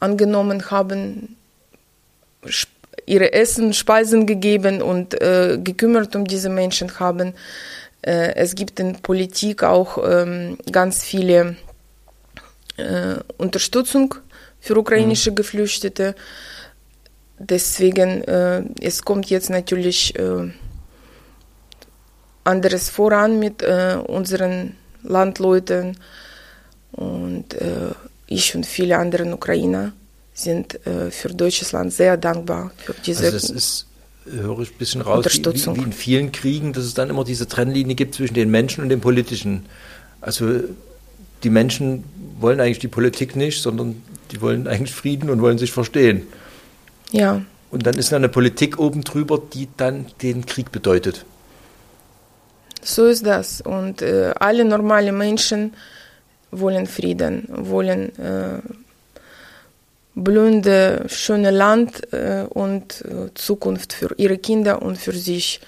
[0.00, 1.36] angenommen haben,
[3.08, 7.34] ihre Essen, Speisen gegeben und äh, gekümmert um diese Menschen haben.
[8.02, 11.56] Äh, es gibt in Politik auch ähm, ganz viele
[12.76, 14.14] äh, Unterstützung
[14.60, 15.36] für ukrainische mhm.
[15.36, 16.14] Geflüchtete.
[17.38, 20.50] Deswegen, äh, es kommt jetzt natürlich äh,
[22.44, 25.96] anderes voran mit äh, unseren Landleuten
[26.92, 27.92] und äh,
[28.26, 29.92] ich und viele andere Ukrainer
[30.38, 33.84] sind äh, für deutsches Land sehr dankbar für diese also das ist
[34.30, 37.48] höre ich ein bisschen raus, wie, wie, in vielen Kriegen, dass es dann immer diese
[37.48, 39.66] Trennlinie gibt zwischen den Menschen und dem Politischen.
[40.20, 40.60] Also
[41.42, 42.04] die Menschen
[42.38, 46.26] wollen eigentlich die Politik nicht, sondern die wollen eigentlich Frieden und wollen sich verstehen.
[47.10, 47.40] Ja.
[47.70, 51.24] Und dann ist da eine Politik oben drüber, die dann den Krieg bedeutet.
[52.82, 53.60] So ist das.
[53.60, 55.74] Und äh, alle normalen Menschen
[56.50, 58.60] wollen Frieden, wollen äh,
[60.24, 65.60] blühende, schöne Land äh, und äh, Zukunft für ihre Kinder und für sich.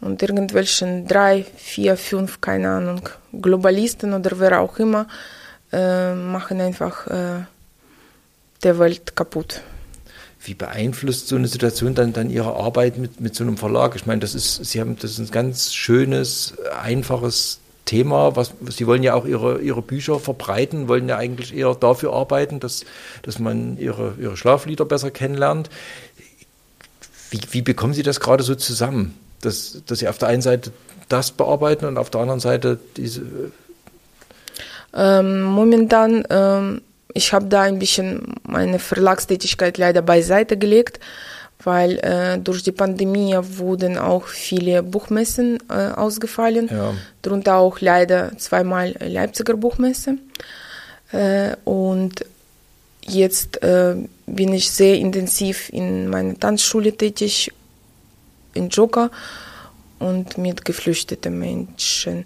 [0.00, 3.08] Und irgendwelchen drei, vier, fünf, keine Ahnung,
[3.40, 5.06] Globalisten oder wer auch immer
[5.72, 7.44] äh, machen einfach äh,
[8.62, 9.62] der Welt kaputt.
[10.44, 13.94] Wie beeinflusst so eine Situation dann, dann Ihre Arbeit mit, mit so einem Verlag?
[13.94, 18.36] Ich meine, das ist, Sie haben, das ist ein ganz schönes, einfaches Thema.
[18.36, 22.60] Was, Sie wollen ja auch Ihre, Ihre Bücher verbreiten, wollen ja eigentlich eher dafür arbeiten,
[22.60, 22.84] dass,
[23.22, 25.70] dass man Ihre, Ihre Schlaflieder besser kennenlernt.
[27.30, 29.18] Wie, wie bekommen Sie das gerade so zusammen?
[29.40, 30.72] Dass, dass Sie auf der einen Seite
[31.08, 33.22] das bearbeiten und auf der anderen Seite diese.
[34.94, 36.82] Ähm, momentan ähm
[37.14, 41.00] ich habe da ein bisschen meine Verlagstätigkeit leider beiseite gelegt,
[41.64, 46.94] weil äh, durch die Pandemie wurden auch viele Buchmessen äh, ausgefallen, Ja.
[47.22, 50.18] darunter auch leider zweimal Leipziger Buchmesse.
[51.12, 52.24] Äh, und
[53.06, 53.96] jetzt äh,
[54.26, 57.52] bin ich sehr intensiv in meiner Tanzschule tätig,
[58.54, 59.10] in Joka
[59.98, 62.24] und mit geflüchteten Menschen.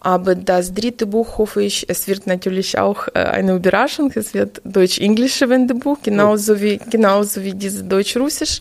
[0.00, 4.12] Aber das dritte Buch hoffe ich, es wird natürlich auch eine Überraschung.
[4.14, 8.60] Es wird deutsch-englische Wendebuch, genauso wie, genauso wie dieses deutsch-russisch.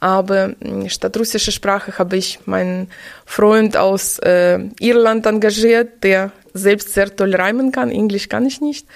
[0.00, 0.54] Aber
[0.86, 2.88] statt russischer Sprache habe ich meinen
[3.26, 7.90] Freund aus äh, Irland engagiert, der selbst sehr toll reimen kann.
[7.90, 8.86] Englisch kann ich nicht.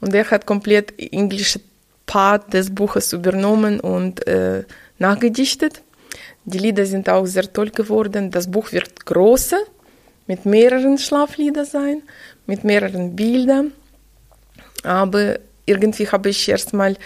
[0.00, 1.60] Und er hat komplett englische
[2.06, 4.64] Part des Buches übernommen und äh,
[4.98, 5.82] nachgedichtet.
[6.44, 8.30] Die Lieder sind auch sehr toll geworden.
[8.30, 9.58] Das Buch wird größer,
[10.28, 12.02] mit mehreren Schlaflieder sein,
[12.46, 13.72] mit mehreren Bildern.
[14.84, 16.96] Aber irgendwie habe ich erstmal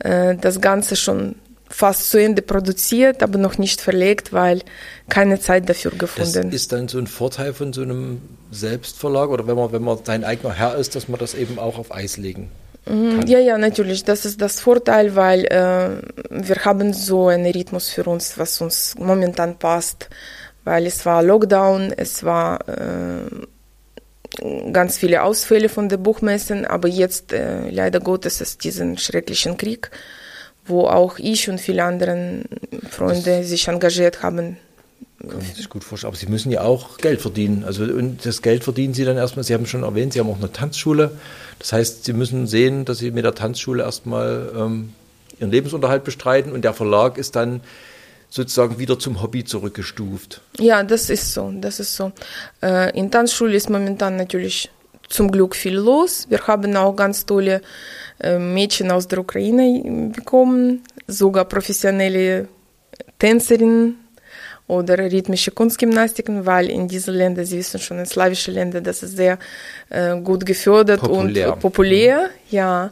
[0.00, 1.36] äh, das Ganze schon
[1.68, 4.60] fast zu Ende produziert, aber noch nicht verlegt, weil
[5.08, 6.52] keine Zeit dafür Das gefunden.
[6.52, 8.20] ist dann so ein Vorteil von so einem
[8.52, 11.78] Selbstverlag oder wenn man, wenn man sein eigener Herr ist, dass man das eben auch
[11.78, 12.50] auf Eis legen
[12.88, 14.04] Mhm, Ja, ja, natürlich.
[14.04, 16.00] Das ist das Vorteil, weil äh,
[16.30, 20.08] wir haben so einen Rhythmus für uns, was uns momentan passt.
[20.66, 23.20] Weil es war Lockdown, es war äh,
[24.72, 29.92] ganz viele Ausfälle von den Buchmessen, aber jetzt äh, leider Gottes ist diesen schrecklichen Krieg,
[30.64, 32.42] wo auch ich und viele andere
[32.90, 34.56] Freunde sich engagiert haben.
[35.20, 36.08] Kann man sich gut vorstellen.
[36.08, 37.62] Aber Sie müssen ja auch Geld verdienen.
[37.64, 40.38] Also und das Geld verdienen Sie dann erstmal, Sie haben schon erwähnt, Sie haben auch
[40.38, 41.12] eine Tanzschule.
[41.60, 44.94] Das heißt, Sie müssen sehen, dass Sie mit der Tanzschule erstmal ähm,
[45.38, 47.60] Ihren Lebensunterhalt bestreiten und der Verlag ist dann
[48.36, 50.40] sozusagen wieder zum Hobby zurückgestuft.
[50.58, 52.12] Ja, das ist so, das ist so.
[52.62, 54.70] Äh, in Tanzschule ist momentan natürlich
[55.08, 56.26] zum Glück viel los.
[56.28, 57.62] Wir haben auch ganz tolle
[58.20, 62.48] äh, Mädchen aus der Ukraine bekommen, sogar professionelle
[63.18, 63.96] Tänzerinnen
[64.68, 69.16] oder rhythmische Kunstgymnastiken, weil in diesen Ländern, Sie wissen schon, in slawischen Ländern, das ist
[69.16, 69.38] sehr
[69.90, 71.52] äh, gut gefördert Populär.
[71.52, 72.90] und populär, ja.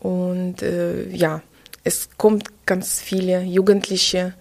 [0.00, 1.42] Und äh, ja,
[1.84, 4.34] es kommt ganz viele Jugendliche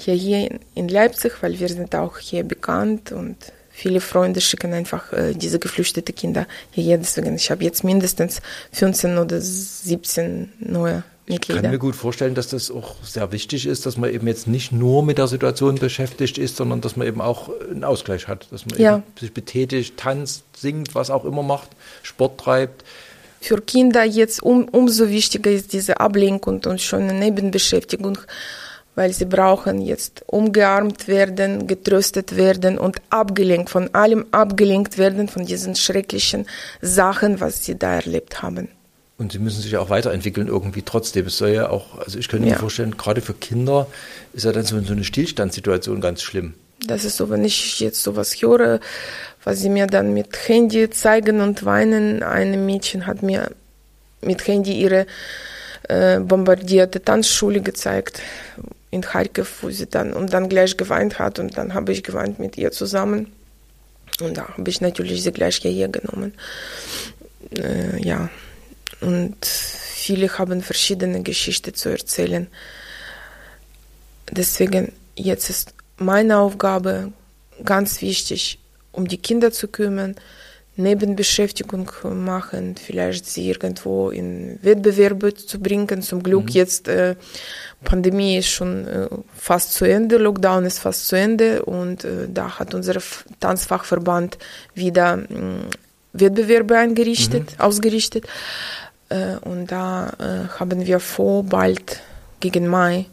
[0.00, 3.36] hier, hier in Leipzig, weil wir sind auch hier bekannt und
[3.70, 6.98] viele Freunde schicken einfach äh, diese geflüchteten Kinder hierher.
[6.98, 8.40] Deswegen, ich habe jetzt mindestens
[8.72, 11.68] 15 oder 17 neue Ich kann Mitglieder.
[11.70, 15.02] mir gut vorstellen, dass das auch sehr wichtig ist, dass man eben jetzt nicht nur
[15.02, 18.78] mit der Situation beschäftigt ist, sondern dass man eben auch einen Ausgleich hat, dass man
[18.80, 18.94] Ja.
[18.96, 21.68] eben sich betätigt, tanzt, singt, was auch immer macht,
[22.02, 22.84] Sport treibt.
[23.40, 28.18] Für Kinder jetzt um, umso wichtiger ist diese Ablenkung und schon eine Nebenbeschäftigung,
[29.00, 35.46] weil sie brauchen jetzt umgearmt werden, getröstet werden und abgelenkt, von allem abgelenkt werden, von
[35.46, 36.44] diesen schrecklichen
[36.82, 38.68] Sachen, was sie da erlebt haben.
[39.16, 41.24] Und sie müssen sich auch weiterentwickeln irgendwie trotzdem.
[41.28, 42.58] Es soll ja auch, also ich könnte mir Ja.
[42.58, 43.86] vorstellen, gerade für Kinder
[44.34, 46.52] ist ja dann so, so eine Stillstandssituation ganz schlimm.
[46.86, 48.80] Das ist so, wenn ich jetzt sowas höre,
[49.44, 52.22] was sie mir dann mit Handy zeigen und weinen.
[52.22, 53.50] Ein Mädchen hat mir
[54.20, 55.06] mit Handy ihre
[55.88, 58.20] äh, bombardierte Tanzschule gezeigt
[58.90, 62.38] in Kharkiv, wo sie dann und dann gleich geweint hat und dann habe ich geweint
[62.38, 63.32] mit ihr zusammen
[64.20, 66.34] und da habe ich natürlich sie gleich hierher genommen.
[67.56, 68.28] Äh, ja,
[69.00, 72.48] und viele haben verschiedene Geschichten zu erzählen.
[74.30, 77.12] Deswegen jetzt ist meine Aufgabe
[77.64, 78.58] ganz wichtig,
[78.92, 80.16] um die Kinder zu kümmern,
[80.80, 86.02] Nebenbeschäftigung machen, vielleicht sie irgendwo in Wettbewerbe zu bringen.
[86.02, 87.14] Zum Glück jetzt äh,
[87.84, 92.58] Pandemie ist schon äh, fast zu Ende, Lockdown ist fast zu Ende und äh, da
[92.58, 94.38] hat unser F- Tanzfachverband
[94.74, 95.26] wieder mh,
[96.12, 98.26] Wettbewerbe eingerichtet, ausgerichtet.
[99.08, 102.00] Äh, und da äh, haben wir vor, bald
[102.40, 103.06] gegen Mai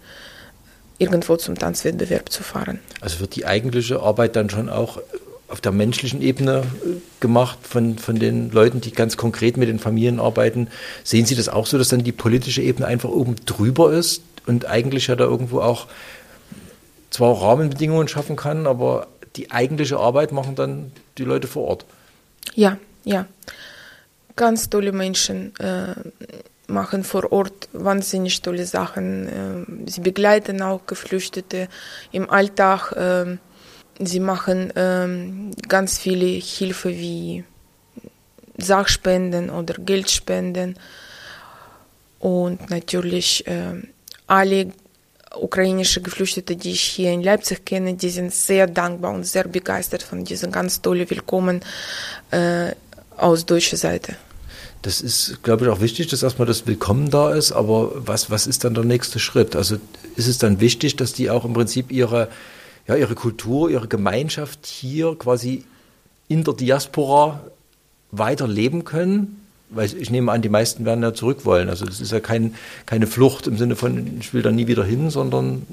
[0.99, 2.79] irgendwo zum Tanzwettbewerb zu fahren.
[3.01, 4.99] Also wird die eigentliche Arbeit dann schon auch
[5.47, 9.79] auf der menschlichen Ebene äh, gemacht von, von den Leuten, die ganz konkret mit den
[9.79, 10.67] Familien arbeiten.
[11.03, 14.65] Sehen Sie das auch so, dass dann die politische Ebene einfach oben drüber ist und
[14.65, 15.87] eigentlich ja da irgendwo auch
[17.09, 21.85] zwar Rahmenbedingungen schaffen kann, aber die eigentliche Arbeit machen dann die Leute vor Ort?
[22.55, 23.25] Ja, ja.
[24.35, 25.95] Ganz tolle Menschen äh,
[26.67, 29.27] machen vor Ort wahnsinnig tolle Sachen.
[29.85, 31.69] Äh, sie begleiten auch Geflüchtete
[32.11, 32.93] im Alltag.
[33.99, 37.43] Sie machen äh, ganz viele Hilfe wie
[38.57, 40.77] Sachspenden oder Geldspenden.
[42.19, 43.81] Und natürlich äh,
[44.27, 44.71] alle
[45.35, 50.03] ukrainische Geflüchtete, die ich hier in Leipzig kenne, die sind sehr dankbar und sehr begeistert
[50.03, 51.61] von diesem ganz tollen Willkommen
[52.31, 52.71] äh,
[53.17, 54.15] aus deutscher Seite.
[54.81, 58.47] Das ist, glaube ich, auch wichtig, dass erstmal das Willkommen da ist, aber was, was
[58.47, 59.55] ist dann der nächste Schritt?
[59.55, 59.77] Also
[60.15, 62.29] ist es dann wichtig, dass die auch im Prinzip ihre,
[62.87, 65.65] ja, ihre Kultur, ihre Gemeinschaft hier quasi
[66.27, 67.41] in der Diaspora
[68.11, 69.43] weiter leben können?
[69.69, 71.67] Weil ich nehme an, die meisten werden ja zurück wollen.
[71.69, 74.85] Also das ist ja kein, keine Flucht im Sinne von, ich will da nie wieder
[74.85, 75.67] hin, sondern.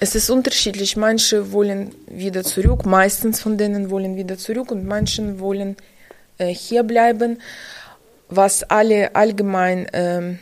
[0.00, 0.96] Es ist unterschiedlich.
[0.96, 5.76] Manche wollen wieder zurück, meistens von denen wollen wieder zurück und manche wollen
[6.38, 7.38] äh, hier bleiben.
[8.28, 10.34] Was alle allgemein, äh,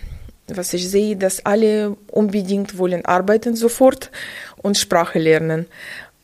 [0.57, 4.11] was ich sehe, dass alle unbedingt wollen arbeiten sofort
[4.57, 5.67] und Sprache lernen.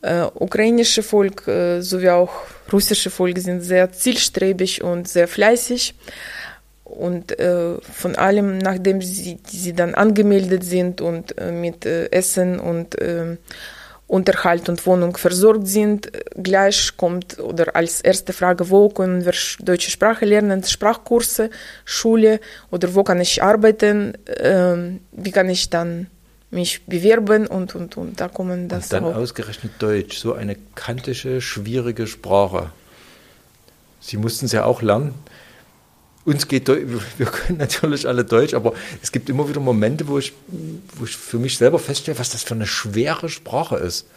[0.01, 2.31] Äh, ukrainische Volk äh, sowie auch
[2.71, 5.95] russische Volk sind sehr zielstrebig und sehr fleißig.
[6.83, 12.59] Und äh, von allem, nachdem sie, sie dann angemeldet sind und äh, mit äh, Essen
[12.59, 13.37] und äh,
[14.07, 16.09] Unterhalt und Wohnung versorgt sind,
[16.41, 21.49] gleich kommt oder als erste Frage, wo können wir deutsche Sprache lernen, Sprachkurse,
[21.83, 22.39] Schule
[22.71, 26.07] oder wo kann ich arbeiten, ähm, wie kann ich dann
[26.51, 27.47] mich bewerben?
[27.47, 29.15] Und, und, und da kommen das und dann auch.
[29.15, 32.71] ausgerechnet Deutsch, so eine kantische, schwierige Sprache.
[33.99, 35.15] Sie mussten es ja auch lernen
[36.27, 40.33] uns geht, wir können natürlich alle Deutsch, aber es gibt immer wieder Momente, wo ich,
[40.95, 44.07] wo ich für mich selber feststelle, was das für eine schwere Sprache ist.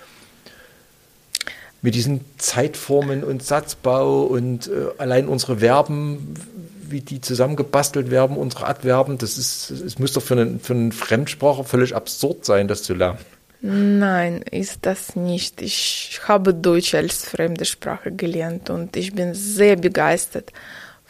[1.82, 6.34] Mit diesen Zeitformen und Satzbau und äh, allein unsere Verben,
[6.82, 11.62] wie die zusammengebastelt werden, unsere Adverben, das ist, es doch für einen, für einen Fremdsprache
[11.62, 13.18] völlig absurd sein, das zu lernen.
[13.62, 15.62] Nein, ist das nicht.
[15.62, 20.52] Ich habe Deutsch als fremde Sprache gelernt und ich bin sehr begeistert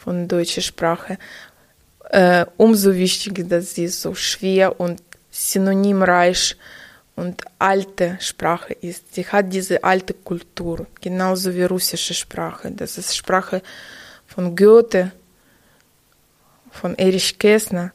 [0.03, 1.17] von deutscher Sprache.
[2.09, 6.57] Äh, umso wichtiger, dass sie so schwer und synonymreich
[7.15, 9.13] und alte Sprache ist.
[9.13, 12.71] Sie hat diese alte Kultur, genauso wie russische Sprache.
[12.71, 13.61] Das ist Sprache
[14.27, 15.11] von Goethe,
[16.71, 17.91] von Erich Kästner.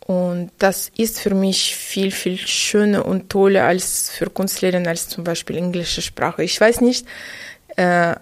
[0.00, 5.24] Und das ist für mich viel, viel schöner und toller als für Kunstlehrerin als zum
[5.24, 6.44] Beispiel englische Sprache.
[6.44, 7.06] Ich weiß nicht,
[7.76, 8.14] äh,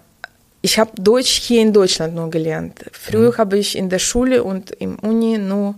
[0.65, 2.85] ich habe Deutsch hier in Deutschland nur gelernt.
[2.91, 3.37] Früher mhm.
[3.37, 5.75] habe ich in der Schule und im Uni nur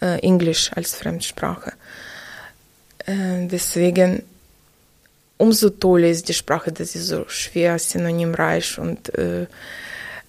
[0.00, 1.72] äh, Englisch als Fremdsprache.
[3.04, 4.22] Äh, deswegen
[5.38, 9.46] umso toller ist die Sprache, dass sie so schwer synonymreich und äh,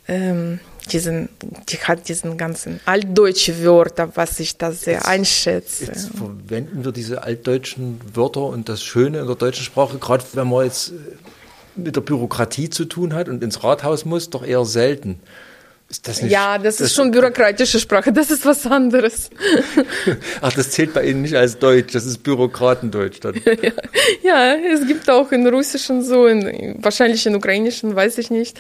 [0.08, 0.60] ähm,
[0.92, 1.30] diesen,
[1.70, 5.86] die hat diesen ganzen altdeutsche Wörter, was ich da sehr jetzt, einschätze.
[5.86, 10.50] Jetzt verwenden wir diese altdeutschen Wörter und das Schöne in der deutschen Sprache, gerade wenn
[10.50, 10.94] man jetzt
[11.76, 15.20] mit der Bürokratie zu tun hat und ins Rathaus muss, doch eher selten.
[16.02, 19.30] Das nicht, ja, das, das, ist schon bürokratische Sprache, das ist was anderes.
[20.42, 23.36] Ach, das zählt bei Ihnen nicht als Deutsch, das ist Bürokratendeutsch dann.
[23.46, 23.72] ja,
[24.24, 28.60] ja, es gibt auch in Russischen so, in, wahrscheinlich in Ukrainischen, weiß ich nicht.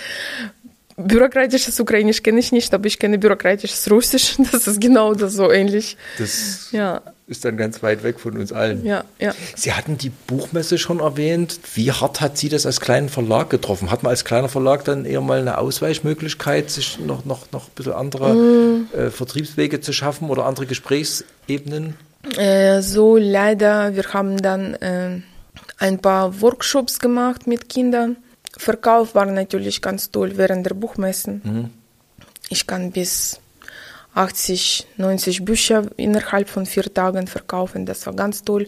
[0.96, 5.52] Bürokratisches Ukrainisch kenne ich nicht, aber ich kenne bürokratisches Russisch, das ist genau das so
[5.52, 5.98] ähnlich.
[6.18, 8.86] Das ja ist dann ganz weit weg von uns allen.
[8.86, 9.34] Ja, ja.
[9.56, 11.60] Sie hatten die Buchmesse schon erwähnt.
[11.74, 13.92] Wie hart hat Sie das als kleinen Verlag getroffen?
[13.92, 17.72] Hat man als kleiner Verlag dann eher mal eine Ausweichmöglichkeit, sich noch, noch, noch ein
[17.76, 18.88] bisschen andere mm.
[18.94, 21.96] äh, Vertriebswege zu schaffen oder andere Gesprächsebenen?
[22.38, 25.22] Äh, so leider, wir haben dann äh,
[25.78, 28.18] ein paar Workshops gemacht mit Kindern.
[28.58, 31.42] Verkauf war natürlich ganz toll während der Buchmessen.
[31.44, 31.70] Mhm.
[32.50, 33.40] Ich kann bis
[34.14, 37.86] 80, 90 Bücher innerhalb von vier Tagen verkaufen.
[37.86, 38.68] Das war ganz toll.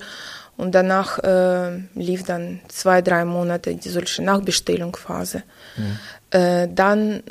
[0.57, 5.43] Und danach äh, lief dann zwei, drei Monate die solche Nachbestellungsphase.
[5.75, 5.99] Mhm.
[6.31, 7.23] Äh, dann,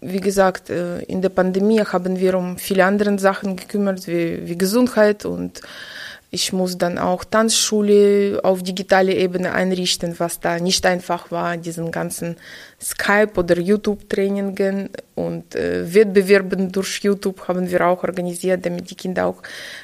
[0.00, 4.58] wie gesagt, äh, in der Pandemie haben wir um viele andere Sachen gekümmert, wie, wie
[4.58, 5.60] Gesundheit und
[6.32, 11.90] ich muss dann auch Tanzschule auf digitale Ebene einrichten, was da nicht einfach war, diesen
[11.90, 12.36] ganzen
[12.80, 19.26] Skype- oder YouTube-Trainingen und äh, Wettbewerben durch YouTube haben wir auch organisiert, damit die Kinder
[19.26, 19.42] auch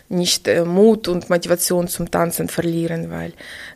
[0.08, 3.32] nicht äh, Mut und Motivation zum Tanzen verlieren, weil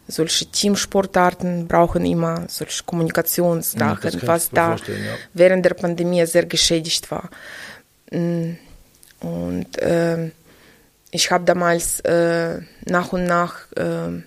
[0.06, 5.16] solche Teamsportarten brauchen immer solche Kommunikationssachen, ja, was da ja.
[5.34, 7.30] während der Pandemie sehr geschädigt war.
[8.12, 8.52] Mm,
[9.20, 10.30] und äh,
[11.10, 14.22] ich habe damals äh, nach und nach äh,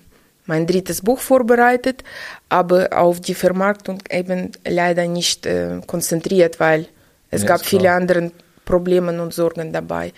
[0.46, 2.04] mein drittes Buch vorbereitet,
[2.50, 6.88] aber auf die Vermarktung eben leider nicht äh, konzentriert, weil
[7.32, 8.32] es ja, gab viele andere
[8.66, 10.14] Probleme und Sorgen dabei.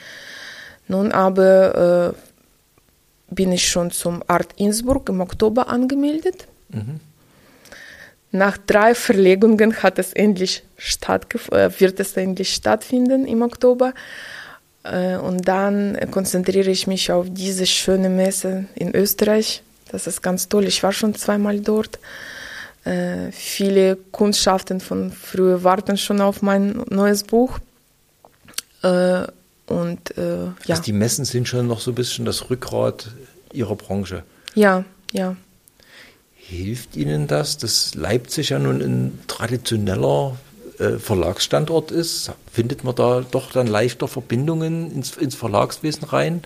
[0.88, 6.48] Nun aber äh, bin ich schon zum Art Innsbruck im Oktober angemeldet.
[6.70, 7.00] Mhm.
[8.32, 13.94] Nach drei Verlegungen hat es endlich äh, wird es endlich stattfinden im Oktober.
[14.86, 19.64] Äh, und dann konzentriere ich mich auf diese schöne Messe in Österreich.
[19.92, 20.66] Das ist ganz toll.
[20.66, 22.00] Ich war schon zweimal dort.
[22.84, 27.60] Äh, viele Kundschaften von früher warten schon auf mein neues Buch.
[28.84, 29.24] Äh,
[29.66, 30.54] und äh, ja.
[30.70, 33.08] Also die Messen sind schon noch so ein bisschen das Rückgrat
[33.52, 34.24] Ihrer Branche.
[34.54, 35.36] Ja, ja.
[36.36, 40.38] Hilft Ihnen das, dass Leipzig ja nun ein traditioneller
[40.80, 42.32] äh, Verlagsstandort ist?
[42.52, 46.44] Findet man da doch dann leichter Verbindungen ins, ins Verlagswesen rein?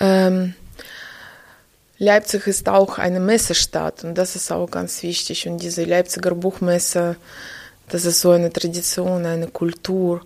[0.00, 0.54] Ähm,
[1.98, 5.48] Leipzig ist auch eine Messestadt und das ist auch ganz wichtig.
[5.48, 7.16] Und diese Leipziger Buchmesse,
[7.88, 10.20] das ist so eine Tradition, eine Kultur.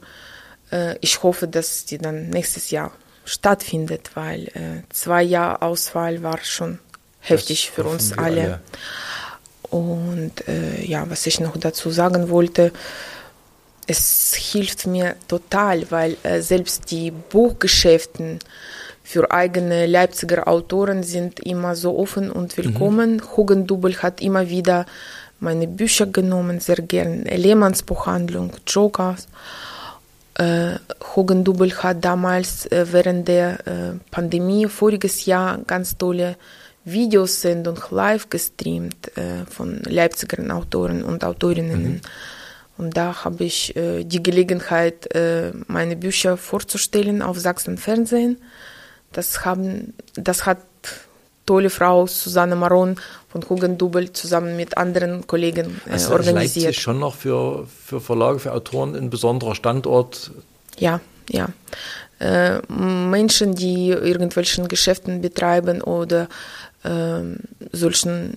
[0.72, 2.92] Äh, ich hoffe, dass die dann nächstes Jahr
[3.24, 6.80] stattfindet, weil äh, zwei Jahre Auswahl war schon
[7.20, 8.40] heftig das für uns alle.
[8.40, 8.60] alle.
[9.70, 12.72] Und äh, ja, was ich noch dazu sagen wollte,
[13.86, 18.38] es hilft mir total, weil äh, selbst die Buchgeschäften
[19.02, 23.16] für eigene Leipziger Autoren sind immer so offen und willkommen.
[23.16, 23.36] Mhm.
[23.36, 24.86] Hugendubel hat immer wieder
[25.40, 27.24] meine Bücher genommen, sehr gern.
[27.24, 29.26] Lehmanns Buchhandlung, Jokers.
[30.34, 30.76] Äh,
[31.16, 36.36] Hugendubel hat damals äh, während der äh, Pandemie voriges Jahr ganz tolle
[36.84, 41.82] Videosendung live gestreamt äh, von Leipziger Autoren und Autorinnen.
[41.82, 42.00] Mhm.
[42.78, 48.38] Und da habe ich äh, die Gelegenheit, äh, meine Bücher vorzustellen auf Sachsen Fernsehen.
[49.12, 50.58] Das, haben, das hat
[51.44, 52.96] tolle Frau Susanne Maron
[53.28, 56.66] von Hugendubel zusammen mit anderen Kollegen äh, also organisiert.
[56.66, 60.30] Leipzig schon noch für, für Verlage, für Autoren ein besonderer Standort?
[60.78, 61.48] Ja, ja.
[62.20, 66.28] Äh, Menschen, die irgendwelchen Geschäften betreiben oder
[66.82, 67.20] äh,
[67.72, 68.36] solchen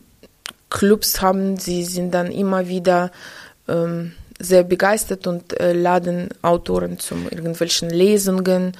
[0.70, 3.12] Clubs haben, sie sind dann immer wieder
[3.68, 8.74] ähm, sehr begeistert und äh, laden Autoren zu irgendwelchen Lesungen,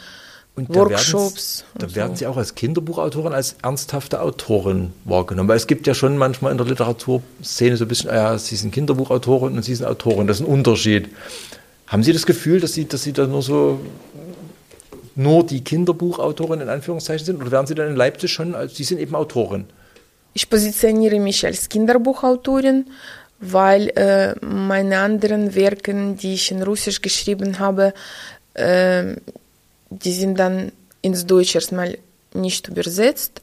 [0.56, 1.66] und Workshops.
[1.74, 5.50] Da, werden, da werden Sie auch als Kinderbuchautorin, als ernsthafte Autorin wahrgenommen.
[5.50, 8.72] Weil es gibt ja schon manchmal in der Literaturszene so ein bisschen, ja, Sie sind
[8.72, 10.28] Kinderbuchautorin und Sie sind Autorin.
[10.28, 11.10] Das ist ein Unterschied.
[11.88, 13.80] Haben Sie das Gefühl, dass Sie, dass Sie da nur so
[15.16, 17.42] nur die Kinderbuchautorin in Anführungszeichen sind?
[17.42, 19.66] Oder werden Sie dann in Leipzig schon, als Sie sind eben Autorin?
[20.34, 22.86] Ich positioniere mich als Kinderbuchautorin,
[23.40, 27.94] weil äh, meine anderen Werke, die ich in Russisch geschrieben habe,
[28.54, 29.16] äh,
[29.90, 31.98] die sind dann ins Deutsche erstmal
[32.34, 33.42] nicht übersetzt.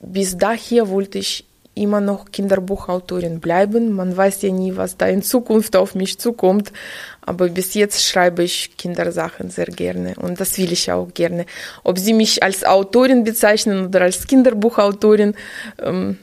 [0.00, 1.44] Bis dahin wollte ich
[1.76, 3.92] immer noch Kinderbuchautorin bleiben.
[3.92, 6.72] Man weiß ja nie, was da in Zukunft auf mich zukommt.
[7.20, 11.44] Aber bis jetzt schreibe ich Kindersachen sehr gerne und das will ich auch gerne.
[11.82, 15.34] Ob Sie mich als Autorin bezeichnen oder als Kinderbuchautorin,
[15.82, 16.18] ähm,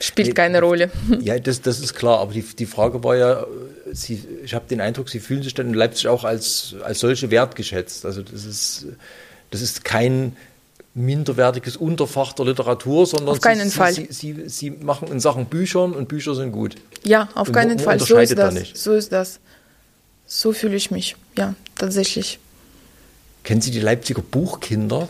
[0.00, 0.90] spielt keine Rolle.
[1.20, 2.20] Ja, das, das ist klar.
[2.20, 3.46] Aber die, die Frage war ja,
[3.92, 7.30] Sie, ich habe den Eindruck, Sie fühlen sich dann in Leipzig auch als, als solche
[7.30, 8.06] wertgeschätzt.
[8.06, 8.86] Also das ist,
[9.50, 10.36] das ist kein
[10.96, 13.92] minderwertiges Unterfach der Literatur, sondern auf keinen Sie, Fall.
[13.92, 16.76] Sie, Sie, Sie, machen in Sachen Büchern und Bücher sind gut.
[17.04, 18.00] Ja, auf und keinen Fall.
[18.00, 18.54] So ist das.
[18.54, 19.38] Da so ist das.
[20.26, 21.14] So fühle ich mich.
[21.36, 22.38] Ja, tatsächlich.
[23.44, 25.08] Kennen Sie die Leipziger Buchkinder?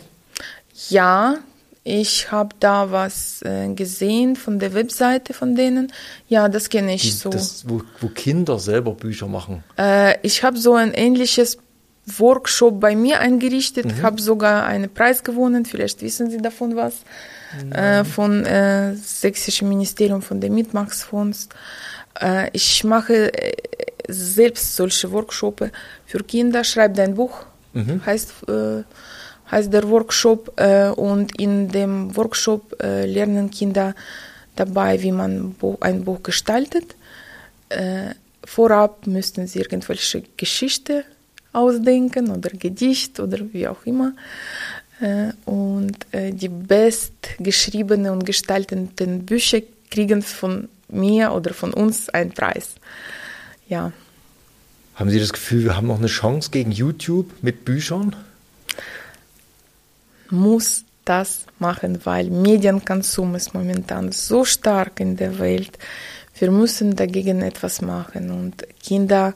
[0.91, 1.39] Ja,
[1.85, 5.93] ich habe da was äh, gesehen von der Webseite von denen.
[6.29, 7.31] Ja, das kenne ich Die, so.
[7.31, 9.63] Das, wo, wo, Kinder selber Bücher machen.
[9.79, 11.59] Äh, ich habe so ein ähnliches
[12.07, 14.03] Workshop bei mir eingerichtet, mhm.
[14.03, 15.65] habe sogar einen Preis gewonnen.
[15.65, 16.95] Vielleicht wissen Sie davon was.
[17.71, 21.49] Äh, von äh, Sächsischen Ministerium von der Mitmachsfonds.
[22.21, 23.57] Äh, ich mache äh,
[24.09, 25.71] selbst solche Workshops
[26.07, 26.65] für Kinder.
[26.65, 28.05] Schreib dein Buch, mhm.
[28.05, 28.83] heißt äh,
[29.51, 33.95] heißt der Workshop äh, und in dem Workshop lernen Kinder
[34.57, 36.97] dabei, wie man ein Buch gestaltet.
[38.45, 41.05] Vorab müssten sie irgendwelche Geschichte
[41.57, 44.13] ausdenken oder Gedicht oder wie auch immer.
[45.01, 52.33] Äh, und äh, die bestgeschriebenen und gestalteten Bücher kriegen von mir oder von uns einen
[52.33, 52.77] Preis.
[53.69, 53.93] Ja.
[54.95, 58.17] Haben Sie das Gefühl, wir haben noch eine Chance gegen YouTube mit Büchern?
[60.31, 65.79] muss das machen, weil Medienkonsum ist momentan so stark in der Welt.
[66.39, 69.35] Wir müssen dagegen etwas machen und Kinder,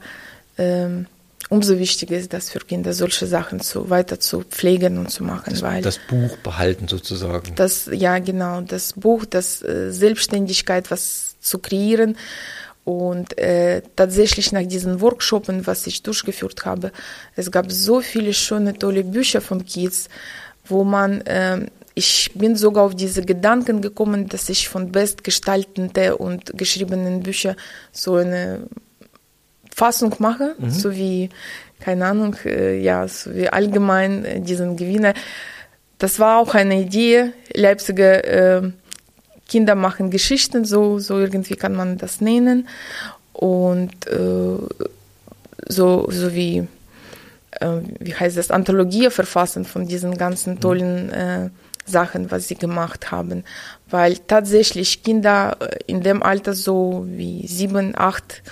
[0.59, 1.07] ähm,
[1.49, 5.51] umso wichtiger ist das für Kinder, solche Sachen zu, weiter zu pflegen und zu machen.
[5.51, 7.55] Das, weil das Buch behalten sozusagen.
[7.55, 12.16] Das, ja, genau, das Buch, das äh, Selbstständigkeit, was zu kreieren.
[12.84, 16.93] Und äh, tatsächlich nach diesen Workshops, was ich durchgeführt habe,
[17.36, 20.09] es gab so viele schöne, tolle Bücher von Kids,
[20.66, 26.57] wo man, äh, ich bin sogar auf diese Gedanken gekommen, dass ich von bestgestalteten und
[26.57, 27.57] geschriebenen Büchern
[27.93, 28.66] so eine
[29.81, 30.70] Fassung mache, mhm.
[30.70, 31.31] so wie,
[31.81, 35.14] keine Ahnung, äh, ja, so wie allgemein äh, diesen Gewinner.
[35.99, 38.62] Das war auch eine Idee, Leipziger äh,
[39.49, 42.68] Kinder machen Geschichten, so, so irgendwie kann man das nennen.
[43.33, 44.59] Und äh,
[45.68, 46.68] so, so wie
[47.61, 51.51] äh, wie heißt das, Anthologie verfassen von diesen ganzen tollen äh,
[51.87, 53.45] Sachen, was sie gemacht haben.
[53.89, 58.43] Weil tatsächlich Kinder äh, in dem Alter so wie sieben, acht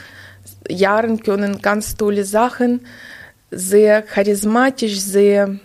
[0.69, 2.81] Jahren können ganz tolle Sachen,
[3.51, 5.59] sehr charismatisch, sehr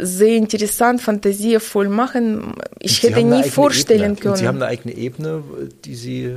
[0.00, 2.54] sehr interessant, fantasievoll machen.
[2.80, 4.16] Ich hätte nie vorstellen Ebene.
[4.16, 4.32] können.
[4.32, 5.42] Und Sie haben eine eigene Ebene,
[5.84, 6.34] die Sie,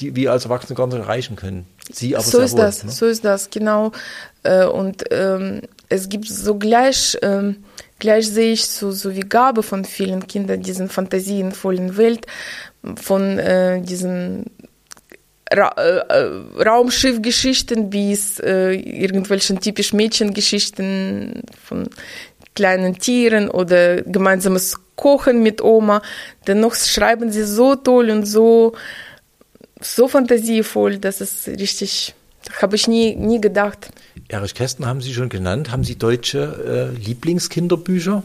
[0.00, 1.66] die wir als Erwachsene gar nicht erreichen können.
[1.92, 2.90] Sie aber so ist wohl, das, ne?
[2.90, 3.92] so ist das, genau.
[4.42, 7.56] Äh, Und ähm, es gibt so gleich, ähm,
[7.98, 12.26] gleich sehe ich so, so wie Gabe von vielen Kindern, diesen fantasievollen Welt,
[12.96, 14.46] von äh, diesen
[15.52, 21.88] Ra äh, äh, Raumschiffgeschichten bis äh, irgendwelchen typisch Mädchengeschichten von
[22.54, 26.02] kleinen Tieren oder gemeinsames Kochen mit Oma.
[26.46, 28.74] Dennoch schreiben sie so toll und so,
[29.80, 32.14] so fantasievoll, dass es richtig,
[32.60, 33.90] habe ich nie, nie gedacht.
[34.28, 35.70] Erich Kästen haben Sie schon genannt.
[35.70, 38.24] Haben Sie deutsche äh, Lieblingskinderbücher?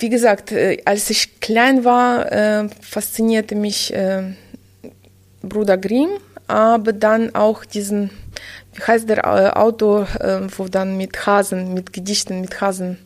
[0.00, 4.32] Wie gesagt, äh, als ich klein war, äh, faszinierte mich äh,
[5.42, 6.08] Bruder Grimm,
[6.46, 8.10] aber dann auch diesen,
[8.74, 10.08] wie heißt der Autor,
[10.56, 12.98] wo dann mit Hasen, mit Gedichten mit Hasen.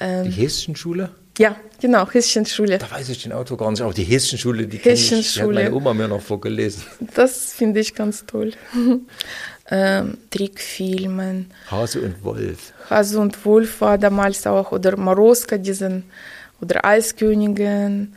[0.00, 1.10] Die Häschenschule?
[1.38, 2.78] Ja, genau, Häschenschule.
[2.78, 5.08] Da weiß ich den Autor gar nicht, aber die Häschenschule, die kenne ich.
[5.08, 6.82] Die hat meine Oma mir noch vorgelesen.
[7.14, 8.52] Das finde ich ganz toll.
[9.70, 11.50] ähm, Trickfilmen.
[11.70, 12.72] Hase und Wolf.
[12.88, 16.04] Hase und Wolf war damals auch, oder Maroska, diesen,
[16.60, 18.14] oder Eiskönigin.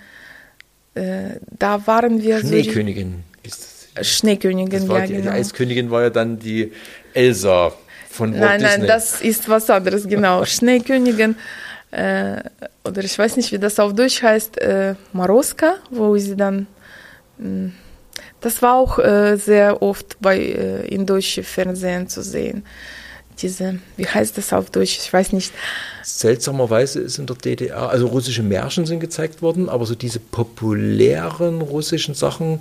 [0.94, 3.88] Äh, da waren wir Schneekönigin ist so.
[3.96, 4.08] das.
[4.08, 5.32] Schneekönigin, das war ja, die, genau.
[5.32, 6.72] die Eiskönigin war ja dann die
[7.14, 7.72] Elsa
[8.10, 8.78] von Walt Nein, Disney.
[8.80, 10.46] nein, das ist was anderes, genau.
[10.46, 11.36] Schneekönigin,
[11.92, 12.42] äh,
[12.84, 16.68] oder ich weiß nicht, wie das auf Deutsch heißt, äh, Maroska, wo sie dann.
[17.38, 17.72] Mh,
[18.42, 22.64] das war auch äh, sehr oft bei äh, in deutschen Fernsehen zu sehen.
[23.42, 24.98] Diese, wie heißt das auf Deutsch?
[25.00, 25.54] Ich weiß nicht.
[26.04, 31.62] Seltsamerweise ist in der DDR, also russische Märchen sind gezeigt worden, aber so diese populären
[31.62, 32.60] russischen Sachen,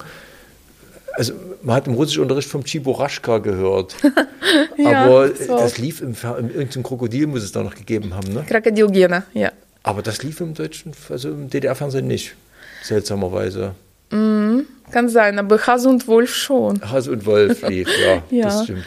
[1.14, 3.96] also man hat im Russischunterricht vom Chiborashka gehört,
[4.78, 5.56] Ja, aber so.
[5.58, 8.44] das lief im, im irgendein Krokodil muss es da noch gegeben haben, ne?
[8.48, 9.50] Krokodilgena, ja.
[9.82, 12.36] Aber das lief im deutschen, also im DDR-Fernsehen nicht,
[12.82, 13.74] seltsamerweise.
[14.10, 16.80] Kann sein, aber Hase und Wolf schon.
[16.82, 18.44] Hase und Wolf lief, ja, Ja.
[18.46, 18.84] das stimmt.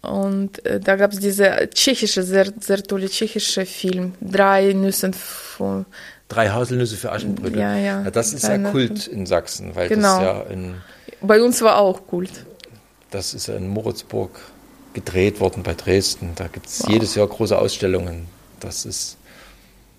[0.00, 5.84] Und äh, da gab es diese tschechische, sehr, sehr tolle tschechische Film, Drei Nüssen von,
[6.28, 7.60] Drei Haselnüsse für Aschenbrödel.
[7.60, 8.10] Ja, ja.
[8.10, 8.72] das ist ja Nüsse.
[8.72, 10.18] Kult in Sachsen, weil Genau.
[10.18, 10.74] das ja in,
[11.20, 12.46] bei uns war auch Kult.
[13.10, 14.30] das ist ja in Moritzburg
[14.94, 16.30] gedreht worden bei Dresden.
[16.34, 18.26] Da gibt es jedes Jahr große Ausstellungen.
[18.60, 19.18] Das ist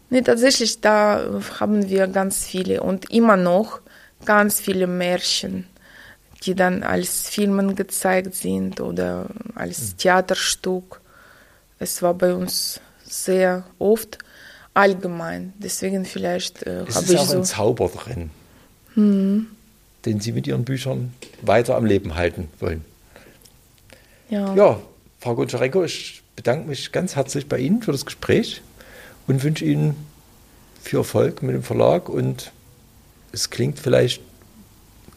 [0.09, 3.79] Nee, tatsächlich, da haben wir ganz viele und immer noch
[4.25, 5.65] ganz viele Märchen,
[6.43, 11.01] die dann als Filmen gezeigt sind oder als Theaterstück.
[11.79, 14.17] Es war bei uns sehr oft
[14.73, 15.53] allgemein.
[15.57, 17.37] Deswegen vielleicht äh, Es habe ist ich auch so.
[17.37, 18.29] ein Zauber drin,
[18.95, 22.83] den Sie mit Ihren Büchern weiter am Leben halten wollen.
[24.29, 24.53] Ja.
[24.55, 24.79] Ja,
[25.19, 28.61] Frau Goncharenko, ich bedanke mich ganz herzlich bei Ihnen für das Gespräch
[29.27, 29.95] und wünsche Ihnen
[30.81, 32.09] viel Erfolg mit dem Verlag.
[32.09, 32.51] Und
[33.33, 34.21] es klingt vielleicht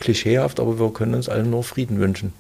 [0.01, 2.33] klischeehaft, aber wir können uns allen nur Frieden wünschen.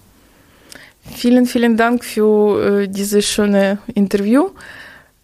[1.14, 4.50] Vielen, vielen Dank für äh, dieses schöne Interview.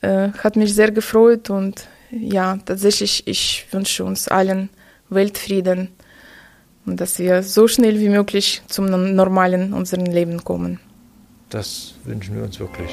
[0.01, 4.69] Äh, hat mich sehr gefreut und ja, tatsächlich, ich wünsche uns allen
[5.09, 5.89] Weltfrieden
[6.87, 10.79] und dass wir so schnell wie möglich zum normalen unseren Leben kommen.
[11.49, 12.91] Das wünschen wir uns wirklich.